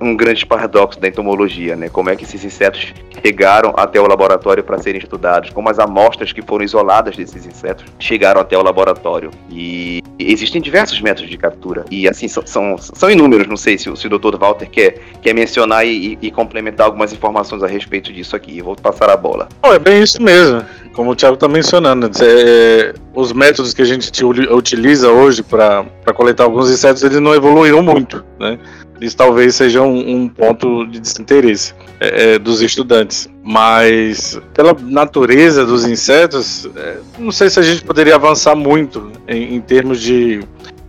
[0.00, 1.88] um grande paradoxo da entomologia, né?
[1.88, 6.32] Como é que esses insetos chegaram até o laboratório para serem estudados, como as amostras
[6.32, 9.30] que foram isoladas desses insetos chegaram até o laboratório.
[9.50, 13.94] E existem diversos métodos de captura, e assim, são, são, são inúmeros, não sei se,
[13.94, 14.36] se o Dr.
[14.38, 18.58] Walter quer, quer mencionar e, e, complementar algumas informações a respeito disso aqui.
[18.58, 19.48] Eu vou passar a bola.
[19.62, 20.62] Oh, é bem isso mesmo,
[20.94, 22.10] como o Thiago está mencionando.
[22.22, 27.82] É, os métodos que a gente utiliza hoje para coletar alguns insetos, eles não evoluíram
[27.82, 28.58] muito, né?
[29.00, 33.28] Isso talvez seja um, um ponto de desinteresse é, é, dos estudantes.
[33.42, 39.56] Mas, pela natureza dos insetos, é, não sei se a gente poderia avançar muito em,
[39.56, 40.42] em termos de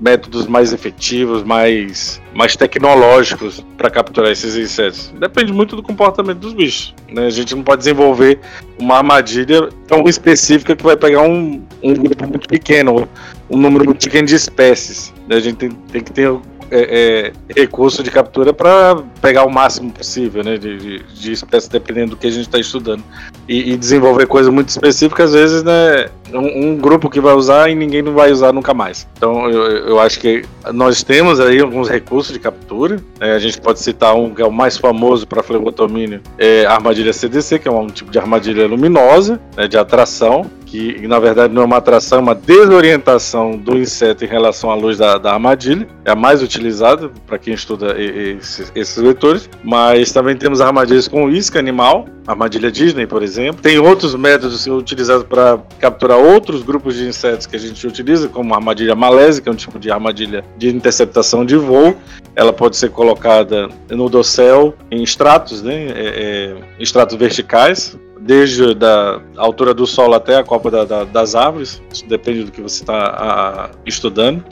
[0.06, 5.12] métodos mais efetivos, mais, mais tecnológicos para capturar esses insetos.
[5.20, 6.94] Depende muito do comportamento dos bichos.
[7.12, 7.26] Né?
[7.26, 8.39] A gente não pode desenvolver
[8.80, 13.10] uma armadilha tão específica que vai pegar um, um grupo muito pequeno,
[13.50, 15.12] um número muito pequeno de espécies.
[15.28, 15.38] Né?
[15.38, 16.30] A gente tem, tem que ter
[16.71, 21.69] é, é, recurso de captura para pegar o máximo possível né, de, de, de espécies,
[21.69, 23.04] dependendo do que a gente está estudando.
[23.47, 27.69] E, e, desenvolver coisas muito específicas, às vezes, né, um, um, grupo que vai usar
[27.69, 29.08] e ninguém não vai usar nunca mais.
[29.17, 32.97] Então, eu, eu acho que nós temos aí alguns recursos de captura.
[33.19, 36.73] Né, a gente pode citar um que é o mais famoso para flebotomínio, é a
[36.73, 41.54] armadilha CDC, que é um tipo de armadilha luminosa, né, de atração que na verdade
[41.54, 45.34] não é uma atração, é uma desorientação do inseto em relação à luz da, da
[45.34, 45.88] armadilha.
[46.04, 49.50] É a mais utilizada para quem estuda esses, esses vetores.
[49.64, 53.62] Mas também temos armadilhas com isca animal, armadilha Disney, por exemplo.
[53.62, 58.54] Tem outros métodos utilizados para capturar outros grupos de insetos que a gente utiliza, como
[58.54, 61.96] a armadilha malésica, que é um tipo de armadilha de interceptação de voo.
[62.36, 69.22] Ela pode ser colocada no dossel em estratos, né, é, é, estratos verticais, desde da
[69.38, 72.82] altura do solo até a copa da, da, das árvores, isso depende do que você
[72.82, 74.44] está estudando.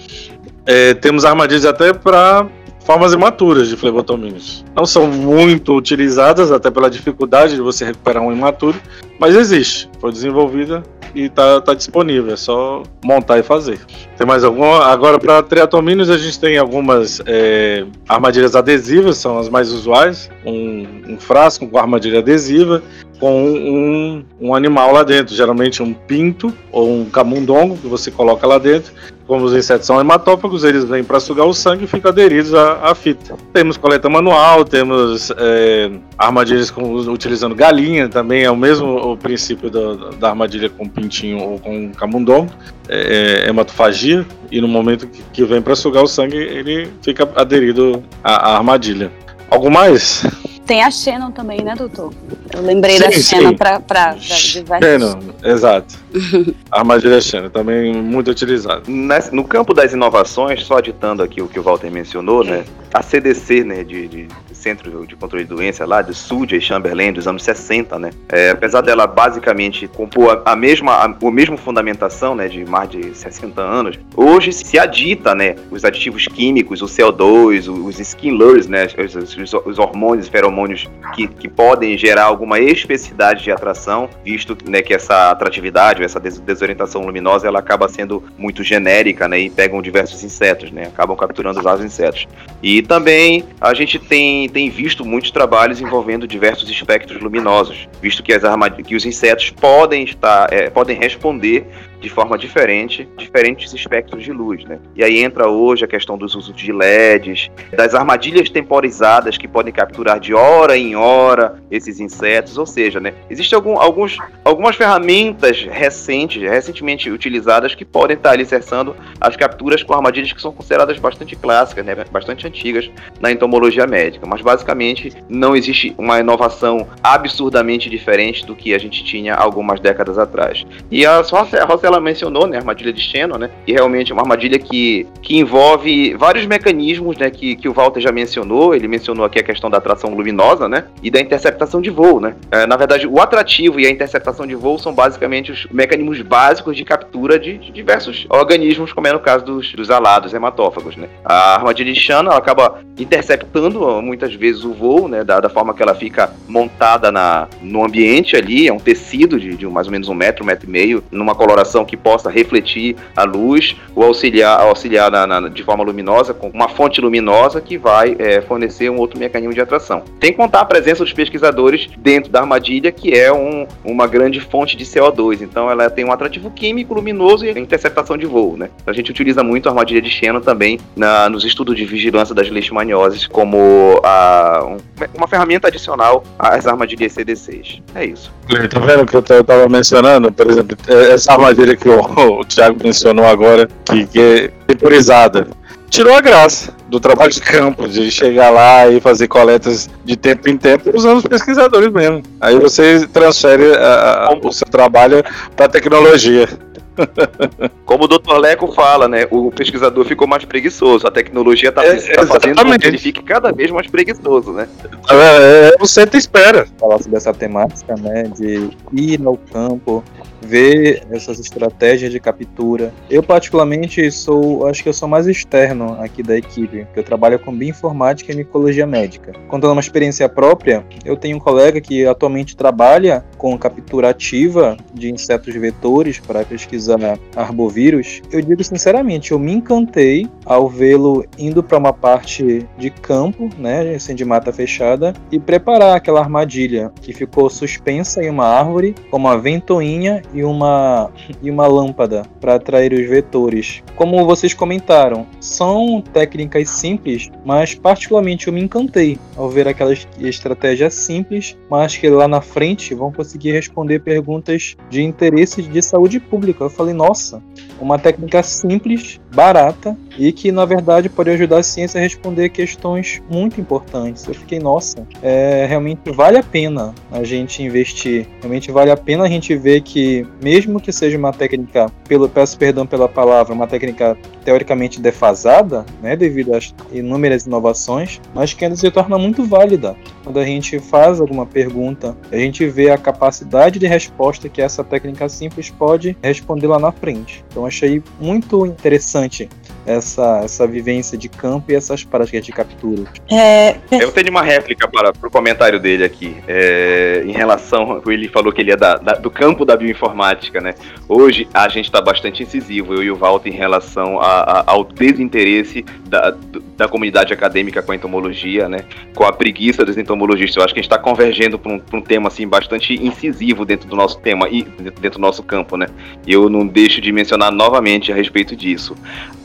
[0.65, 2.47] É, temos armadilhas até para
[2.85, 4.63] formas imaturas de flebotomíneos.
[4.75, 8.79] Não são muito utilizadas, até pela dificuldade de você recuperar um imaturo,
[9.23, 9.89] mas existe.
[10.01, 10.83] Foi desenvolvida
[11.15, 13.79] e está tá disponível, é só montar e fazer.
[14.17, 14.83] Tem mais alguma?
[14.83, 20.29] Agora, para triatomíneos, a gente tem algumas é, armadilhas adesivas, são as mais usuais.
[20.45, 22.83] Um, um frasco com armadilha adesiva
[23.23, 28.45] com um, um, animal lá dentro, geralmente um pinto ou um camundongo que você coloca
[28.45, 28.91] lá dentro.
[29.25, 32.91] Como os insetos são hematófagos, eles vêm para sugar o sangue e ficam aderidos à,
[32.91, 33.37] à fita.
[33.53, 39.69] Temos coleta manual, temos é, armadilhas com, utilizando galinha, também é o mesmo o princípio
[39.69, 42.51] da, da armadilha com pintinho ou com camundongo,
[42.87, 47.29] é, é hematofagia, e no momento que, que vem para sugar o sangue, ele fica
[47.35, 49.11] aderido à, à armadilha.
[49.49, 50.23] Algo mais?
[50.65, 52.13] Tem a Shannon também, né, doutor?
[52.53, 53.57] Eu lembrei Sim, da Shannon sim.
[53.57, 55.95] para para Shannon, exato.
[56.71, 58.83] A armadilha Shannon, também muito utilizada.
[59.31, 62.63] No campo das inovações, só aditando aqui o que o Walter mencionou, né?
[62.93, 67.11] A CDC, né, de, de Centro de Controle de Doença lá, de Sulja e Chamberlain,
[67.11, 68.11] dos anos 60, né?
[68.29, 72.89] É, apesar dela basicamente compor a, a mesma, a, a mesma fundamentação, né, de mais
[72.89, 78.67] de 60 anos, hoje se adita, né, os aditivos químicos, o CO2, os skin lures,
[78.67, 84.55] né, os, os- os hormônios, feromônios que, que podem gerar alguma especificidade de atração, visto
[84.69, 89.39] né, que essa atratividade, ou essa des- desorientação luminosa, ela acaba sendo muito genérica, né,
[89.39, 92.27] e pegam diversos insetos, né, acabam capturando vários insetos.
[92.61, 98.33] E também a gente tem, tem visto muitos trabalhos envolvendo diversos espectros luminosos, visto que,
[98.33, 98.43] as
[98.83, 101.67] que os insetos podem estar, é, podem responder
[102.03, 104.77] de forma diferente, diferentes espectros de luz, né?
[104.93, 109.71] E aí entra hoje a questão dos usos de LEDs, das armadilhas temporizadas que podem
[109.71, 113.13] capturar de hora em hora esses insetos, ou seja, né?
[113.29, 119.93] Existem algum, alguns, algumas ferramentas recentes, recentemente utilizadas que podem estar alicerçando as capturas com
[119.93, 121.95] armadilhas que são consideradas bastante clássicas, né?
[122.11, 128.73] Bastante antigas na entomologia médica, mas basicamente não existe uma inovação absurdamente diferente do que
[128.73, 130.65] a gente tinha algumas décadas atrás.
[130.91, 134.11] E a Rossi, a Rossi, ela mencionou, né, a armadilha de Shannon, né, e realmente
[134.11, 138.73] é uma armadilha que, que envolve vários mecanismos, né, que, que o Walter já mencionou,
[138.75, 142.35] ele mencionou aqui a questão da atração luminosa, né, e da interceptação de voo, né.
[142.51, 146.75] É, na verdade, o atrativo e a interceptação de voo são basicamente os mecanismos básicos
[146.75, 151.07] de captura de, de diversos organismos, como é no caso dos, dos alados hematófagos, né.
[151.23, 155.73] A armadilha de Shannon, ela acaba interceptando muitas vezes o voo, né, da, da forma
[155.73, 159.91] que ela fica montada na, no ambiente ali, é um tecido de, de mais ou
[159.91, 164.03] menos um metro, um metro e meio, numa coloração que possa refletir a luz ou
[164.03, 168.89] auxiliar, auxiliar na, na- de forma luminosa, com uma fonte luminosa que vai é, fornecer
[168.89, 170.03] um outro mecanismo de atração.
[170.19, 174.39] Tem que contar a presença dos pesquisadores dentro da armadilha, que é um- uma grande
[174.39, 178.69] fonte de CO2, então ela tem um atrativo químico luminoso e interceptação de voo, né?
[178.85, 182.49] A gente utiliza muito a armadilha de Shannon também na- nos estudos de vigilância das
[182.49, 184.77] leishmanioses como a- um-
[185.17, 187.81] uma ferramenta adicional às armadilhas CDCs.
[187.95, 188.31] É isso.
[188.69, 190.31] Tá vendo que eu t- eu tava mencionando?
[190.31, 191.99] Por exemplo, é- essa armadilha que o,
[192.41, 195.47] o Thiago mencionou agora, que, que é temporizada.
[195.89, 200.49] Tirou a graça do trabalho de campo, de chegar lá e fazer coletas de tempo
[200.49, 202.23] em tempo usando os pesquisadores mesmo.
[202.41, 205.23] Aí você transfere a- a- o seu trabalho
[205.55, 206.49] para tecnologia.
[207.85, 208.37] Como o Dr.
[208.39, 209.27] Leco fala, né?
[209.31, 211.07] O pesquisador ficou mais preguiçoso.
[211.07, 214.67] A tecnologia está É, fazendo com que ele fique cada vez mais preguiçoso, né?
[215.09, 216.67] É, é, você te espera.
[216.79, 220.03] falar sobre essa temática, né, de ir ao campo,
[220.45, 222.93] ver essas estratégias de captura.
[223.09, 227.39] Eu particularmente sou, acho que eu sou mais externo aqui da equipe, porque eu trabalho
[227.39, 229.33] com bioinformática e micologia médica.
[229.47, 235.11] Contando uma experiência própria, eu tenho um colega que atualmente trabalha com captura ativa de
[235.11, 238.21] insetos vetores para pesquisar arbovírus.
[238.31, 243.95] Eu digo sinceramente, eu me encantei ao vê-lo indo para uma parte de campo, né,
[243.95, 249.17] assim, de mata fechada, e preparar aquela armadilha que ficou suspensa em uma árvore, com
[249.17, 253.83] uma ventoinha e uma, e uma lâmpada para atrair os vetores.
[253.95, 260.93] Como vocês comentaram, são técnicas simples, mas particularmente eu me encantei ao ver aquelas estratégias
[260.93, 266.63] simples, mas que lá na frente vão conseguir responder perguntas de interesse de saúde pública.
[266.63, 267.41] Eu falei, nossa,
[267.79, 273.21] uma técnica simples, barata e que na verdade pode ajudar a ciência a responder questões
[273.29, 274.25] muito importantes.
[274.27, 278.27] Eu fiquei, nossa, é, realmente vale a pena a gente investir.
[278.41, 282.57] Realmente vale a pena a gente ver que, mesmo que seja uma técnica, pelo, peço
[282.57, 288.75] perdão pela palavra, uma técnica teoricamente defasada, né, devido às inúmeras inovações, mas que ainda
[288.75, 289.95] se torna muito válida.
[290.23, 294.83] Quando a gente faz alguma pergunta, a gente vê a capacidade de resposta que essa
[294.83, 297.43] técnica simples pode responder lá na frente.
[297.49, 299.49] Então achei muito interessante
[299.85, 303.03] essa, essa vivência de campo e essas práticas de captura.
[303.31, 308.51] É, Eu tenho uma réplica para o comentário dele aqui, é, em relação, ele falou
[308.51, 310.73] que ele é da- da- do campo da bioinformática, né?
[311.07, 314.83] Hoje a gente está bastante incisivo, eu e o Walter, em relação a- a- ao
[314.83, 316.35] desinteresse da,
[316.77, 318.81] da comunidade acadêmica com a entomologia, né?
[319.15, 320.57] Com a preguiça dos entomologistas.
[320.57, 323.87] Eu acho que a gente está convergendo para um, um tema assim bastante incisivo dentro
[323.87, 325.87] do nosso tema e dentro, do nosso campo, né?
[326.27, 328.95] Eu não deixo de mencionar novamente a respeito disso.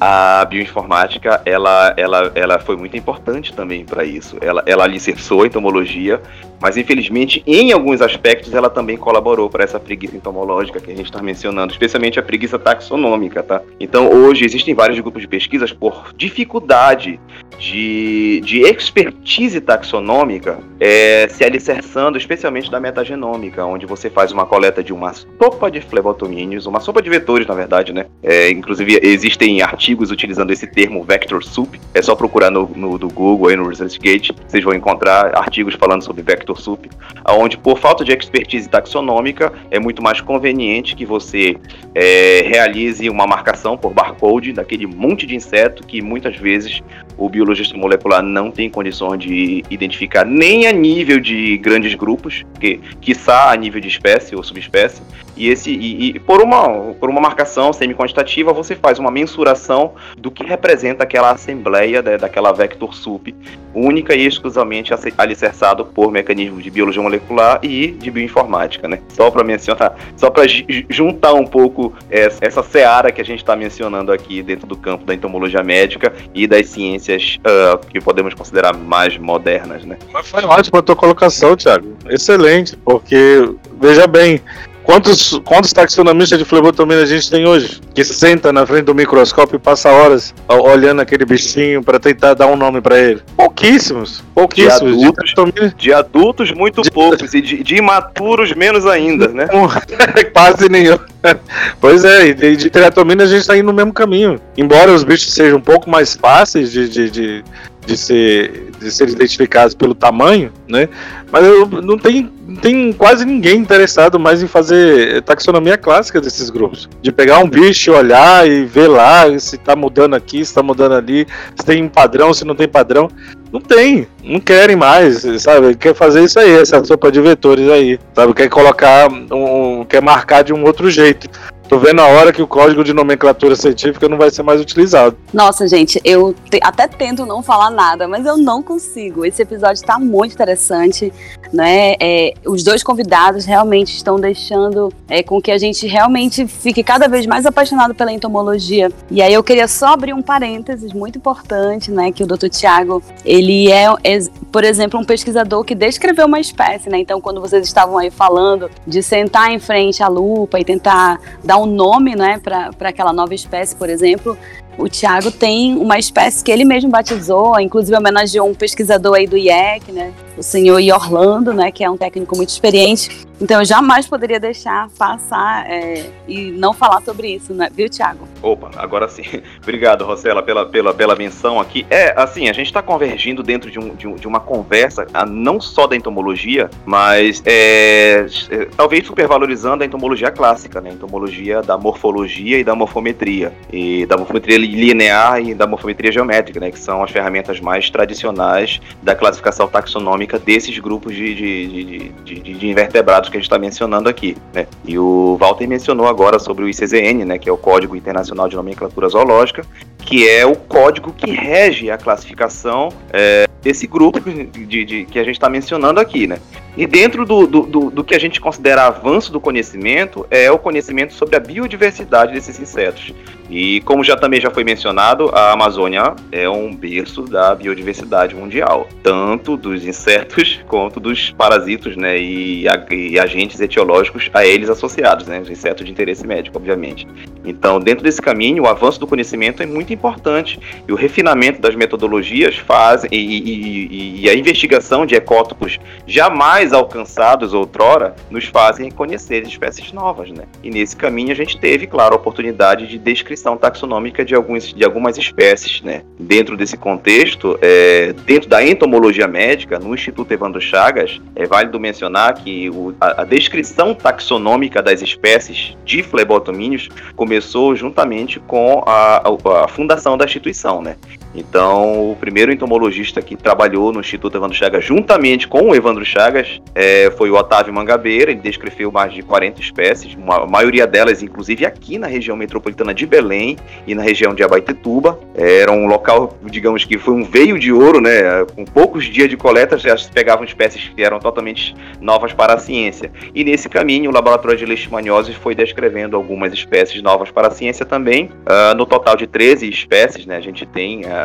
[0.01, 4.37] A a bioinformática ela, ela, ela foi muito importante também para isso.
[4.41, 6.21] Ela, ela alicerçou a entomologia,
[6.61, 11.07] mas infelizmente, em alguns aspectos, ela também colaborou para essa preguiça entomológica que a gente
[11.07, 13.63] está mencionando, especialmente a preguiça taxonômica, tá?
[13.79, 17.21] Então, hoje existem vários grupos de pesquisas por dificuldade
[17.59, 24.83] de, de expertise taxonômica é, se alicerçando especialmente da metagenômica, onde você faz uma coleta
[24.83, 28.07] de uma sopa de flebotomínios, uma sopa de vetores, na verdade, né?
[28.23, 33.09] É, inclusive, existem artigos utilizando esse termo vector soup, é só procurar no, no do
[33.09, 36.87] Google, aí no ResearchGate, vocês vão encontrar artigos falando sobre vector Sup,
[37.29, 41.57] onde por falta de expertise taxonômica é muito mais conveniente que você
[41.95, 46.83] é, realize uma marcação por barcode daquele monte de inseto que muitas vezes
[47.19, 52.81] o biologista molecular não tem condições de identificar nem a nível de grandes grupos, que
[53.01, 55.03] quiçá a nível de espécie ou subespécie,
[55.37, 60.31] e esse e, e por uma por uma marcação semi-quantitativa você faz uma mensuração do
[60.31, 63.35] que representa aquela assembleia né, daquela vector sup
[63.75, 69.01] única e exclusivamente alicerçado por mecanismos de biologia molecular e de bioinformática, né?
[69.09, 70.45] Só para mencionar, só para
[70.89, 75.05] juntar um pouco essa, essa seara que a gente está mencionando aqui dentro do campo
[75.05, 79.97] da entomologia médica e das ciências uh, que podemos considerar mais modernas, né?
[80.13, 81.97] Mas foi ótimo a tua colocação, Thiago.
[82.09, 83.49] Excelente, porque
[83.81, 84.41] veja bem,
[84.89, 87.79] Quantos, quantos taxonomistas de flebotomia a gente tem hoje?
[87.95, 92.47] Que senta na frente do microscópio e passa horas olhando aquele bichinho para tentar dar
[92.47, 93.21] um nome para ele?
[93.37, 94.25] Pouquíssimos.
[94.35, 94.97] Pouquíssimos.
[94.97, 96.91] De adultos, de, de adultos muito de...
[96.91, 97.35] poucos.
[97.35, 99.47] E de, de, imaturos menos ainda, né?
[100.33, 100.99] Quase nenhum.
[101.83, 104.41] pois é, e de, de triatomina a gente está indo no mesmo caminho.
[104.57, 107.45] Embora os bichos sejam um pouco mais fáceis de, de, de,
[107.85, 110.89] de ser, de ser identificados pelo tamanho, né?
[111.31, 112.31] Mas eu, não tem,
[112.63, 116.89] tem quase ninguém interessado mais em fazer taxonomia clássica desses grupos.
[117.03, 120.95] De pegar um bicho, olhar e ver lá se está mudando aqui, se está mudando
[120.95, 123.11] ali, se tem padrão, se não tem padrão.
[123.51, 125.75] Não tem, não querem mais, sabe?
[125.75, 128.35] Quer fazer isso aí, essa sopa de vetores aí, sabe?
[128.35, 131.31] Quer colocar, um, quer marcar de um outro jeito.
[131.69, 135.15] Tô vendo a hora que o código de nomenclatura científica não vai ser mais utilizado.
[135.35, 139.23] Nossa, gente, eu te, até tento não falar nada, mas eu não consigo.
[139.23, 141.13] Esse episódio está muito interessante,
[141.53, 141.95] né?
[142.01, 147.07] É, os dois convidados realmente estão deixando é, com que a gente realmente fique cada
[147.07, 148.91] vez mais apaixonado pela entomologia.
[149.11, 152.11] E aí eu queria só abrir um parênteses muito importante, né?
[152.11, 152.49] Que o Dr.
[152.49, 154.19] Tiago, ele é, é,
[154.51, 156.99] por exemplo, um pesquisador que descreveu uma espécie, né?
[156.99, 161.59] Então, quando vocês estavam aí falando de sentar em frente à lupa e tentar dar
[161.59, 164.37] um nome né, para aquela nova espécie, por exemplo,
[164.79, 169.37] o Tiago tem uma espécie que ele mesmo batizou, inclusive homenageou um pesquisador aí do
[169.37, 173.27] IEC, né, o senhor Orlando, né, que é um técnico muito experiente.
[173.41, 177.69] Então eu jamais poderia deixar passar é, e não falar sobre isso, né?
[177.73, 178.27] viu, Tiago?
[178.43, 179.23] Opa, agora sim.
[179.63, 181.87] Obrigado, Rosela, pela, pela, pela menção aqui.
[181.89, 185.61] É, assim, a gente está convergindo dentro de, um, de, um, de, uma conversa, não
[185.61, 190.91] só da entomologia, mas é, é, talvez supervalorizando a entomologia clássica, né?
[190.91, 193.53] A entomologia da morfologia e da morfometria.
[193.73, 196.71] E da morfometria linear e da morfometria geométrica, né?
[196.71, 202.55] Que são as ferramentas mais tradicionais da classificação taxonômica desses grupos de, de, de, de,
[202.55, 204.67] de invertebrados que a gente está mencionando aqui, né?
[204.85, 208.57] E o Walter mencionou agora sobre o ICZN, né, que é o Código Internacional de
[208.57, 209.65] Nomenclatura Zoológica,
[209.99, 215.25] que é o código que rege a classificação é, desse grupo de, de, que a
[215.25, 216.39] gente está mencionando aqui, né?
[216.77, 220.59] E dentro do, do, do, do, que a gente considera avanço do conhecimento é o
[220.59, 223.13] conhecimento sobre a biodiversidade desses insetos.
[223.49, 228.87] E como já também já foi mencionado, a Amazônia é um berço da biodiversidade mundial,
[229.03, 235.41] tanto dos insetos quanto dos parasitos, né, e, e agentes etiológicos a eles associados, né,
[235.41, 237.07] os insetos de interesse médico, obviamente.
[237.45, 241.75] Então, dentro desse caminho, o avanço do conhecimento é muito importante e o refinamento das
[241.75, 249.43] metodologias faz e, e, e a investigação de ecótopos jamais alcançados outrora nos fazem conhecer
[249.47, 250.45] espécies novas, né?
[250.63, 254.85] E nesse caminho a gente teve, claro, a oportunidade de descrição taxonômica de, alguns, de
[254.85, 256.03] algumas espécies, né?
[256.19, 262.35] Dentro desse contexto, é, dentro da entomologia médica, no Instituto Evandro Chagas, é válido mencionar
[262.35, 269.65] que o, a, a, descrição taxonômica das espécies de flebotomíneos começou juntamente com a, a,
[269.65, 270.97] a fundação da instituição, né?
[271.35, 276.61] Então, o primeiro entomologista que trabalhou no Instituto Evandro Chagas, juntamente com o Evandro Chagas,
[276.75, 278.31] é, foi o Otávio Mangabeira.
[278.31, 282.95] Ele descreveu mais de 40 espécies, uma, a maioria delas, inclusive, aqui na região metropolitana
[282.95, 283.57] de Belém
[283.87, 285.19] e na região de Abaitetuba.
[285.35, 288.45] Era um local, digamos que foi um veio de ouro, né?
[288.55, 292.59] Com poucos dias de coleta, já se pegavam espécies que eram totalmente novas para a
[292.59, 293.11] ciência.
[293.35, 297.85] E nesse caminho, o laboratório de leishmaniose foi descrevendo algumas espécies novas para a ciência
[297.85, 298.27] também.
[298.27, 300.37] Uh, no total de 13 espécies, né?
[300.37, 301.18] A gente tem uh,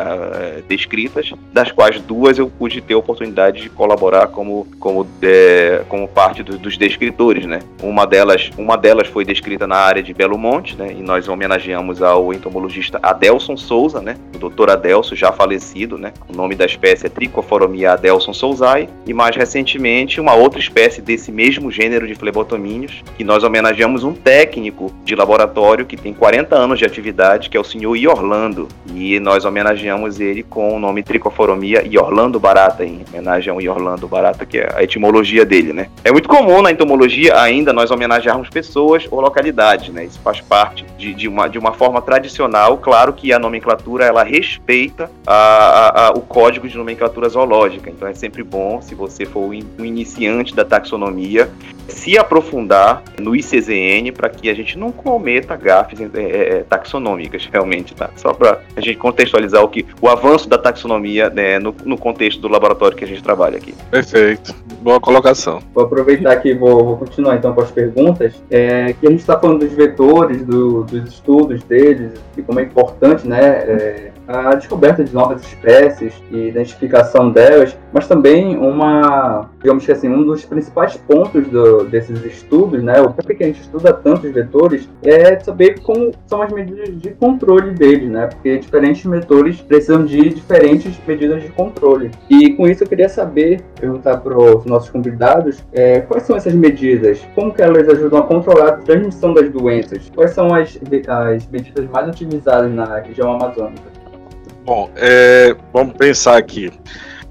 [0.68, 6.08] descritas, das quais duas eu pude ter a oportunidade de colaborar como, como, é, como
[6.08, 7.60] parte do, dos descritores, né?
[7.82, 10.94] Uma delas, uma delas foi descrita na área de Belo Monte, né?
[10.96, 14.16] E nós homenageamos ao entomologista Adelson Souza, né?
[14.34, 16.12] O doutor Adelson, já falecido, né?
[16.28, 18.88] O nome da espécie é Tricoforomia Adelson Souzai.
[19.06, 24.12] E mais recentemente, uma outra espécie desse mesmo gênero de flebotomíneos, que nós homenageamos um
[24.12, 28.68] técnico de laboratório que tem 40 anos de atividade, que é o senhor Iorlando.
[28.94, 29.83] E nós homenageamos
[30.20, 34.82] ele com o nome Tricoforomia Iorlando Barata, em homenagem ao Iorlando Barata, que é a
[34.82, 35.88] etimologia dele, né?
[36.02, 40.04] É muito comum na entomologia ainda nós homenagearmos pessoas ou localidades, né?
[40.04, 42.78] Isso faz parte de, de, uma, de uma forma tradicional.
[42.78, 47.90] Claro que a nomenclatura ela respeita a, a, a, o código de nomenclatura zoológica.
[47.90, 51.50] Então é sempre bom, se você for um iniciante da taxonomia,
[51.88, 57.48] se aprofundar no ICZN para que a gente não cometa gafes é, é, é, taxonômicas,
[57.52, 58.10] realmente, tá?
[58.16, 62.40] Só para a gente contextualizar o que o avanço da taxonomia né, no, no, contexto
[62.40, 63.74] do laboratório que a gente trabalha aqui.
[63.90, 65.60] Perfeito, boa colocação.
[65.74, 68.40] Vou aproveitar aqui, vou, vou continuar então com as perguntas.
[68.48, 72.62] É, que a gente está falando dos vetores, do, dos estudos deles e como é
[72.62, 73.40] importante, né?
[73.40, 80.08] É, a descoberta de novas espécies e identificação delas, mas também uma, digamos que assim,
[80.08, 84.88] um dos principais pontos do, desses estudos, né, o que a gente estuda tantos vetores,
[85.02, 90.30] é saber como são as medidas de controle deles, né, porque diferentes vetores precisam de
[90.30, 92.10] diferentes medidas de controle.
[92.30, 96.54] E com isso eu queria saber, perguntar para os nossos convidados, é, quais são essas
[96.54, 101.46] medidas, como que elas ajudam a controlar a transmissão das doenças, quais são as, as
[101.48, 104.03] medidas mais utilizadas na região amazônica.
[104.64, 106.72] Bom, é, vamos pensar aqui.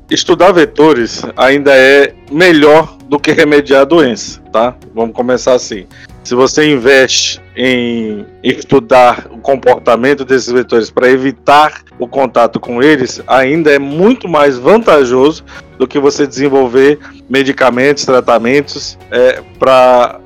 [0.09, 4.75] Estudar vetores ainda é melhor do que remediar a doença, tá?
[4.93, 5.87] Vamos começar assim.
[6.23, 13.21] Se você investe em estudar o comportamento desses vetores para evitar o contato com eles,
[13.25, 15.43] ainda é muito mais vantajoso
[15.77, 20.19] do que você desenvolver medicamentos, tratamentos é, para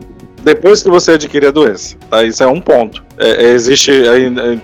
[0.47, 1.97] depois que você adquirir a doença.
[2.09, 2.23] Tá?
[2.23, 3.03] Isso é um ponto.
[3.17, 3.91] É, é existe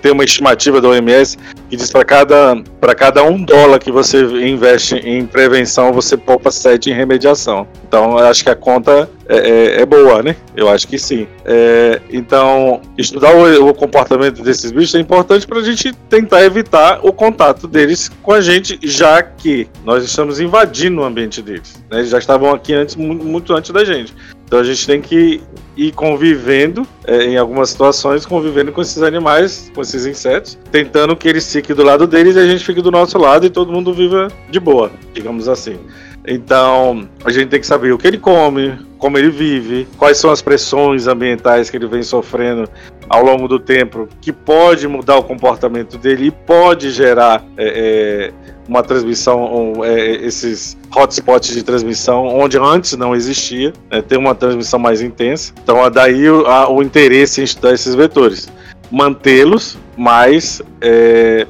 [0.00, 1.36] tem uma estimativa da OMS
[1.68, 6.50] que diz para cada para cada um dólar que você investe em prevenção você poupa
[6.50, 7.66] sete em remediação.
[7.86, 10.36] Então eu acho que a conta é, é, é boa, né?
[10.56, 11.26] Eu acho que sim.
[11.44, 17.00] É, então estudar o, o, comportamento desses bichos é importante para a gente tentar evitar
[17.02, 21.74] o contato deles com a gente, já que nós estamos invadindo o ambiente deles.
[21.90, 21.98] Né?
[21.98, 24.14] Eles já estavam aqui antes muito antes da gente.
[24.46, 25.42] Então a gente tem que
[25.76, 31.28] ir convivendo é, em algumas situações, convivendo com esses animais, com esses insetos, tentando que
[31.28, 33.92] eles fiquem do lado deles e a gente fique do nosso lado e todo mundo
[33.92, 35.78] viva de boa, digamos assim.
[36.26, 40.30] Então, a gente tem que saber o que ele come, como ele vive, quais são
[40.30, 42.66] as pressões ambientais que ele vem sofrendo
[43.08, 48.53] ao longo do tempo, que pode mudar o comportamento dele e pode gerar é, é,
[48.68, 54.78] uma transmissão, é, esses hotspots de transmissão, onde antes não existia, né, ter uma transmissão
[54.78, 55.52] mais intensa.
[55.62, 58.48] Então, daí o, a, o interesse em estudar esses vetores.
[58.90, 61.46] Mantê-los, mas é,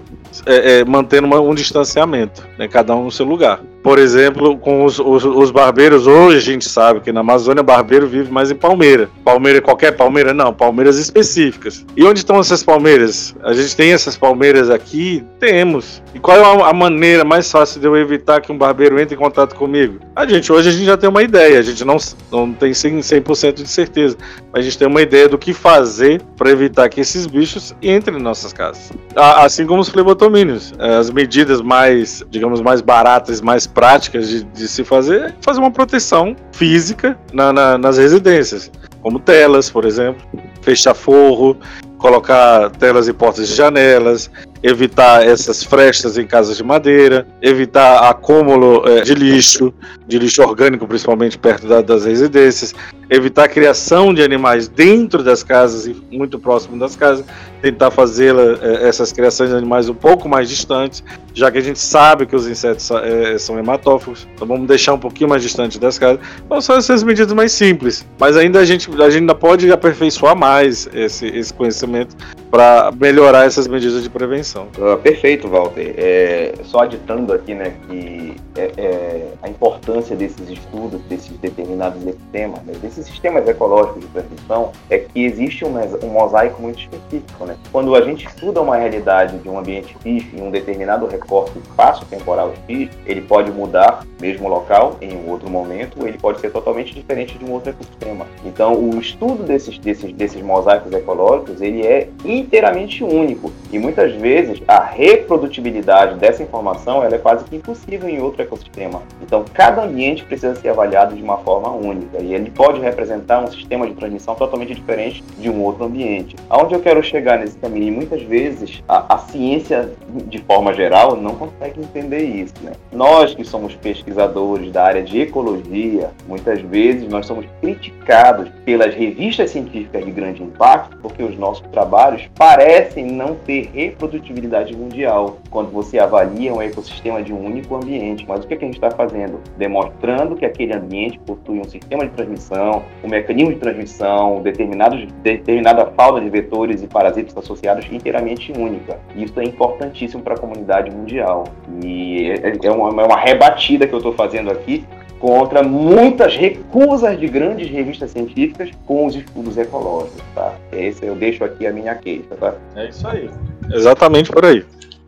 [0.46, 4.82] é, é, mantendo uma, um distanciamento, né, cada um no seu lugar por exemplo, com
[4.82, 8.54] os, os, os, barbeiros, hoje a gente sabe que na Amazônia barbeiro vive mais em
[8.54, 9.10] palmeira.
[9.22, 10.32] Palmeira, qualquer palmeira?
[10.32, 11.84] Não, palmeiras específicas.
[11.94, 13.36] E onde estão essas palmeiras?
[13.42, 15.22] A gente tem essas palmeiras aqui?
[15.38, 16.02] Temos.
[16.14, 19.18] E qual é a maneira mais fácil de eu evitar que um barbeiro entre em
[19.18, 20.00] contato comigo?
[20.16, 21.98] A gente, hoje a gente já tem uma ideia, a gente não,
[22.32, 24.16] não tem 100% de certeza,
[24.50, 28.18] mas a gente tem uma ideia do que fazer para evitar que esses bichos entrem
[28.18, 28.90] em nossas casas.
[29.14, 30.72] Assim como os flebotomínios.
[30.78, 36.36] As medidas mais, digamos, mais baratas, mais práticas de, de se fazer fazer uma proteção
[36.52, 38.70] física na, na, nas residências,
[39.02, 40.24] como telas, por exemplo,
[40.62, 41.58] fechar forro,
[41.98, 44.30] colocar telas e portas de janelas,
[44.62, 49.72] evitar essas frestas em casas de madeira, evitar acúmulo é, de lixo,
[50.06, 52.74] de lixo orgânico, principalmente perto da, das residências,
[53.10, 57.26] evitar a criação de animais dentro das casas e muito próximo das casas,
[57.60, 61.78] tentar fazer é, essas criações de animais um pouco mais distantes, já que a gente
[61.78, 65.98] sabe que os insetos é, são hematófagos, então vamos deixar um pouquinho mais distante das
[65.98, 66.20] casas.
[66.44, 70.34] Então são essas medidas mais simples, mas ainda a gente, a gente ainda pode aperfeiçoar
[70.34, 72.16] mais esse, esse conhecimento conhecimento.
[72.54, 74.68] Para melhorar essas medidas de prevenção.
[74.78, 75.92] Uh, perfeito, Walter.
[75.98, 82.62] É, só aditando aqui, né, que é, é, a importância desses estudos, desses determinados sistemas,
[82.62, 85.74] né, desses sistemas ecológicos de transmissão, é que existe um,
[86.04, 87.44] um, mosaico muito específico.
[87.44, 87.56] Né?
[87.72, 92.54] Quando a gente estuda uma realidade de um ambiente X em um determinado recorte espaço-temporal
[92.68, 97.36] X, ele pode mudar, mesmo local, em um outro momento, ele pode ser totalmente diferente
[97.36, 98.26] de um outro ecossistema.
[98.44, 102.08] Então, o estudo desses, desses, desses mosaicos ecológicos, ele é
[102.44, 103.52] inteiramente único.
[103.72, 109.02] E muitas vezes, a reprodutibilidade dessa informação ela é quase que impossível em outro ecossistema.
[109.22, 113.46] Então, cada ambiente precisa ser avaliado de uma forma única e ele pode representar um
[113.48, 116.36] sistema de transmissão totalmente diferente de um outro ambiente.
[116.48, 117.92] Aonde eu quero chegar nesse caminho?
[117.92, 119.90] Muitas vezes a, a ciência,
[120.26, 122.54] de forma geral, não consegue entender isso.
[122.62, 122.72] Né?
[122.92, 129.50] Nós que somos pesquisadores da área de ecologia, muitas vezes nós somos criticados pelas revistas
[129.50, 135.98] científicas de grande impacto porque os nossos trabalhos parecem não ter reprodutibilidade mundial quando você
[135.98, 138.24] avalia um ecossistema de um único ambiente.
[138.26, 139.40] Mas o que, é que a gente está fazendo?
[139.56, 145.86] Demonstrando que aquele ambiente possui um sistema de transmissão, um mecanismo de transmissão, determinados, determinada
[145.86, 148.98] fauna de vetores e parasitas associados inteiramente única.
[149.14, 151.44] Isso é importantíssimo para a comunidade mundial.
[151.84, 154.84] E é, é uma, é uma rebatida que eu estou fazendo aqui
[155.24, 160.54] contra muitas recusas de grandes revistas científicas com os estudos ecológicos, tá?
[160.70, 162.54] Esse eu deixo aqui a minha queixa, tá?
[162.76, 163.30] É isso aí.
[163.72, 164.62] Exatamente por aí.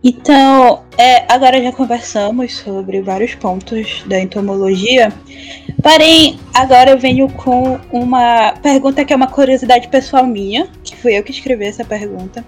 [0.08, 5.12] Então, é, agora já conversamos sobre vários pontos da entomologia,
[5.82, 11.18] porém, agora eu venho com uma pergunta que é uma curiosidade pessoal minha, que fui
[11.18, 12.44] eu que escrevi essa pergunta,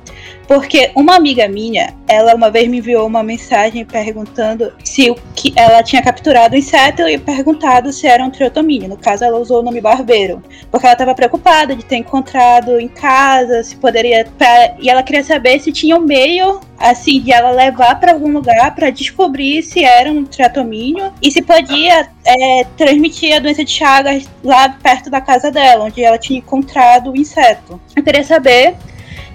[0.46, 5.52] porque uma amiga minha, ela uma vez me enviou uma mensagem perguntando se o que
[5.56, 8.88] ela tinha capturado o inseto e perguntado se era um triotomínio.
[8.88, 10.40] No caso, ela usou o nome barbeiro,
[10.70, 14.24] porque ela estava preocupada de ter encontrado em casa, se poderia.
[14.38, 18.31] Pra, e ela queria saber se tinha um meio assim, de ela levar para algum
[18.33, 23.70] lugar para descobrir se era um triatomínio e se podia é, transmitir a doença de
[23.70, 27.81] Chagas lá perto da casa dela, onde ela tinha encontrado o inseto.
[27.97, 28.76] Eu queria saber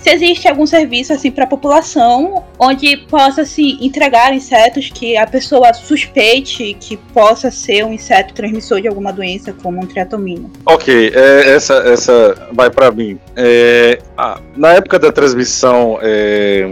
[0.04, 5.26] se existe algum serviço assim para a população onde possa se entregar insetos que a
[5.26, 10.52] pessoa suspeite que possa ser um inseto transmissor de alguma doença como um triatomínio.
[10.66, 13.18] Ok, é, essa essa vai para mim.
[13.36, 16.70] É, ah, na época da transmissão é,